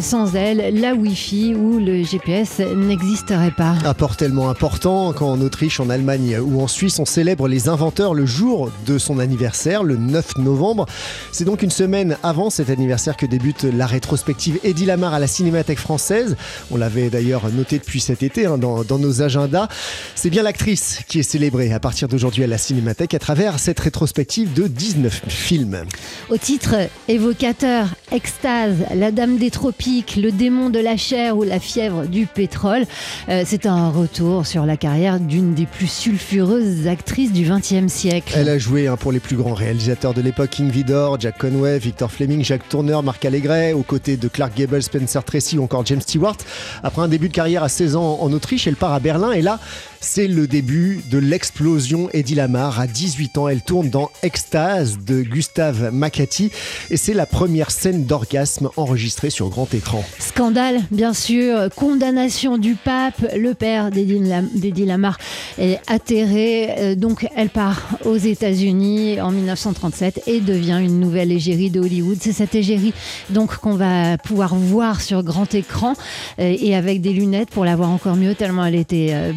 sans 0.01 0.35
elle, 0.35 0.81
la 0.81 0.95
Wi-Fi 0.95 1.55
ou 1.55 1.79
le 1.79 2.03
GPS 2.03 2.61
n'existerait 2.61 3.51
pas. 3.51 3.75
Apport 3.85 4.17
tellement 4.17 4.49
important 4.49 5.13
quand 5.13 5.31
en 5.31 5.41
Autriche, 5.41 5.81
en 5.81 5.91
Allemagne 5.91 6.39
ou 6.39 6.63
en 6.63 6.69
Suisse, 6.69 6.99
on 6.99 7.05
célèbre 7.05 7.49
les 7.49 7.69
inventeurs 7.69 8.15
le 8.15 8.27
jour 8.27 8.71
de 8.87 8.99
son 8.99 9.19
anniversaire, 9.19 9.83
le 9.83 9.97
9 9.97 10.39
novembre. 10.39 10.87
C'est 11.33 11.45
donc 11.45 11.63
une 11.63 11.71
semaine 11.71 12.17
avant 12.23 12.51
cet 12.51 12.71
anniversaire 12.71 13.17
que 13.17 13.27
débute 13.27 13.65
la 13.65 13.87
rétrospective 13.87 14.59
Eddie 14.65 14.87
Lamar 14.87 15.15
à 15.15 15.19
la 15.19 15.27
Cinémathèque 15.27 15.79
française. 15.79 16.37
On 16.71 16.77
l'avait 16.77 17.11
d'ailleurs 17.11 17.51
noté 17.51 17.79
depuis 17.79 18.01
cet 18.01 18.23
été 18.23 18.47
hein, 18.47 18.59
dans, 18.59 18.85
dans 18.85 18.99
nos 18.99 19.23
agendas. 19.23 19.69
C'est 20.15 20.31
bien 20.31 20.43
l'actrice 20.43 21.01
qui 21.09 21.19
est 21.19 21.23
célébrée 21.23 21.73
à 21.73 21.81
partir 21.81 22.09
d'aujourd'hui 22.09 22.45
à 22.45 22.47
la 22.47 22.59
Cinémathèque 22.59 23.15
à 23.15 23.19
travers 23.19 23.59
cette 23.59 23.81
rétrospective 23.81 24.53
de 24.53 24.67
19 24.67 25.23
films. 25.29 25.85
Au 26.31 26.37
titre 26.37 26.77
évocateur, 27.09 27.89
Extase, 28.11 28.77
La 28.95 29.11
Dame 29.11 29.39
des 29.39 29.51
Tropiques, 29.51 30.17
Le 30.17 30.31
démon 30.31 30.71
de 30.71 30.79
la 30.79 30.97
chair 30.97 31.37
ou 31.37 31.43
La 31.43 31.61
fièvre 31.61 32.07
du 32.07 32.27
pétrole, 32.27 32.85
euh, 33.29 33.43
c'est 33.47 33.67
un 33.67 33.91
retour 33.91 34.47
sur 34.47 34.67
la 34.67 34.77
carrière 34.77 35.21
d'une 35.21 35.55
des 35.55 35.67
plus 35.67 35.87
sulfureuses 35.87 36.87
actrices 36.87 37.33
du 37.33 37.45
XXe 37.45 37.93
siècle. 37.93 38.35
Elle 38.37 38.49
a 38.49 38.59
joué 38.59 38.87
hein, 38.87 38.97
pour 38.97 39.13
les 39.13 39.21
plus 39.21 39.37
grands 39.37 39.55
réalisateurs 39.55 40.15
de 40.15 40.21
l'époque, 40.21 40.51
King 40.51 40.71
Jack 41.19 41.39
Conway, 41.39 41.79
Victor 41.79 42.11
Fleming, 42.11 42.45
Jacques 42.45 42.69
Tourneur, 42.69 43.03
Marc 43.03 43.25
Allégret, 43.25 43.73
aux 43.73 43.83
côtés 43.83 44.17
de 44.17 44.29
Clark 44.29 44.53
Gable, 44.55 44.83
Spencer 44.83 45.25
Tracy 45.25 45.59
ou 45.59 45.65
encore 45.65 45.87
James 45.87 46.01
Stewart. 46.01 46.37
Après 46.83 47.03
un 47.03 47.09
début 47.09 47.29
de 47.29 47.35
carrière 47.35 47.63
à 47.63 47.69
16 47.69 47.97
ans 47.97 48.19
en 48.21 48.33
Autriche, 48.33 48.67
elle 48.67 48.77
part 48.77 48.93
à 48.93 49.01
Berlin 49.01 49.33
et 49.33 49.43
là, 49.43 49.59
c'est 50.05 50.27
le 50.27 50.47
début 50.49 51.01
de 51.11 51.17
l'explosion 51.19 52.09
Eddie 52.13 52.35
Lamar. 52.35 52.81
À 52.81 52.87
18 52.89 53.39
ans, 53.39 53.49
elle 53.49 53.63
tourne 53.63 53.89
dans 53.89 54.11
Extase 54.23 54.99
de 54.99 55.23
Gustave 55.23 55.91
Macati 55.93 56.51
et 56.91 56.97
c'est 56.97 57.15
la 57.15 57.25
première 57.25 57.71
scène 57.71 58.05
d'orgasme 58.05 58.69
enregistrée 58.77 59.31
sur 59.31 59.49
grand 59.49 59.73
écran. 59.73 60.05
Scandale, 60.19 60.81
bien 60.91 61.15
sûr, 61.15 61.69
condamnation 61.77 62.59
du 62.59 62.75
pape, 62.75 63.25
le 63.37 63.55
père 63.55 63.91
d'Eddie 63.93 64.19
Lam- 64.19 64.49
d'Eddie 64.55 64.87
Lamar 64.87 65.19
est 65.59 65.79
atterré, 65.87 66.71
euh, 66.79 66.95
donc 66.97 67.27
elle 67.37 67.49
part 67.51 67.89
aux 68.05 68.17
États-Unis 68.17 69.21
en 69.21 69.31
1937 69.31 70.23
et 70.27 70.41
devient 70.41 70.81
une 70.83 70.99
nouvelle 70.99 71.31
égérie 71.31 71.71
de 71.71 71.79
Hollywood. 71.81 72.19
C'est 72.21 72.33
cette 72.33 72.57
égérie 72.57 72.93
donc 73.31 73.57
qu'on 73.59 73.77
va 73.77 74.19
pouvoir 74.19 74.57
voir 74.57 75.01
sur 75.01 75.23
grand 75.23 75.55
écran 75.55 75.95
euh, 76.41 76.55
et 76.59 76.75
avec 76.75 77.01
des 77.01 77.13
lunettes 77.13 77.51
pour 77.51 77.65
la 77.65 77.77
voir 77.77 77.91
encore 77.91 78.17
mieux 78.17 78.35
tellement 78.35 78.65
elle 78.67 78.75
était, 78.75 79.11
euh, 79.13 79.33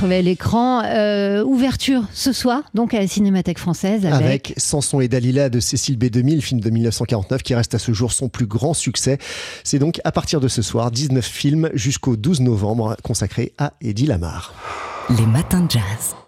crevait 0.00 0.22
l'écran. 0.22 0.82
Euh, 0.84 1.44
ouverture 1.44 2.04
ce 2.14 2.32
soir 2.32 2.62
donc 2.72 2.94
à 2.94 3.00
la 3.00 3.06
Cinémathèque 3.06 3.58
française 3.58 4.06
avec, 4.06 4.24
Avec 4.24 4.54
Samson 4.56 5.00
et 5.00 5.08
Dalila 5.08 5.50
de 5.50 5.60
Cécile 5.60 5.98
B2000, 5.98 6.36
le 6.36 6.40
film 6.40 6.60
de 6.60 6.70
1949 6.70 7.42
qui 7.42 7.54
reste 7.54 7.74
à 7.74 7.78
ce 7.78 7.92
jour 7.92 8.10
son 8.10 8.30
plus 8.30 8.46
grand 8.46 8.72
succès. 8.72 9.18
C'est 9.62 9.78
donc 9.78 10.00
à 10.04 10.12
partir 10.12 10.40
de 10.40 10.48
ce 10.48 10.62
soir 10.62 10.90
19 10.90 11.22
films 11.22 11.70
jusqu'au 11.74 12.16
12 12.16 12.40
novembre 12.40 12.96
consacrés 13.02 13.52
à 13.58 13.74
Eddie 13.82 14.06
Lamar. 14.06 14.54
Les 15.10 15.26
matins 15.26 15.60
de 15.60 15.70
jazz. 15.70 16.20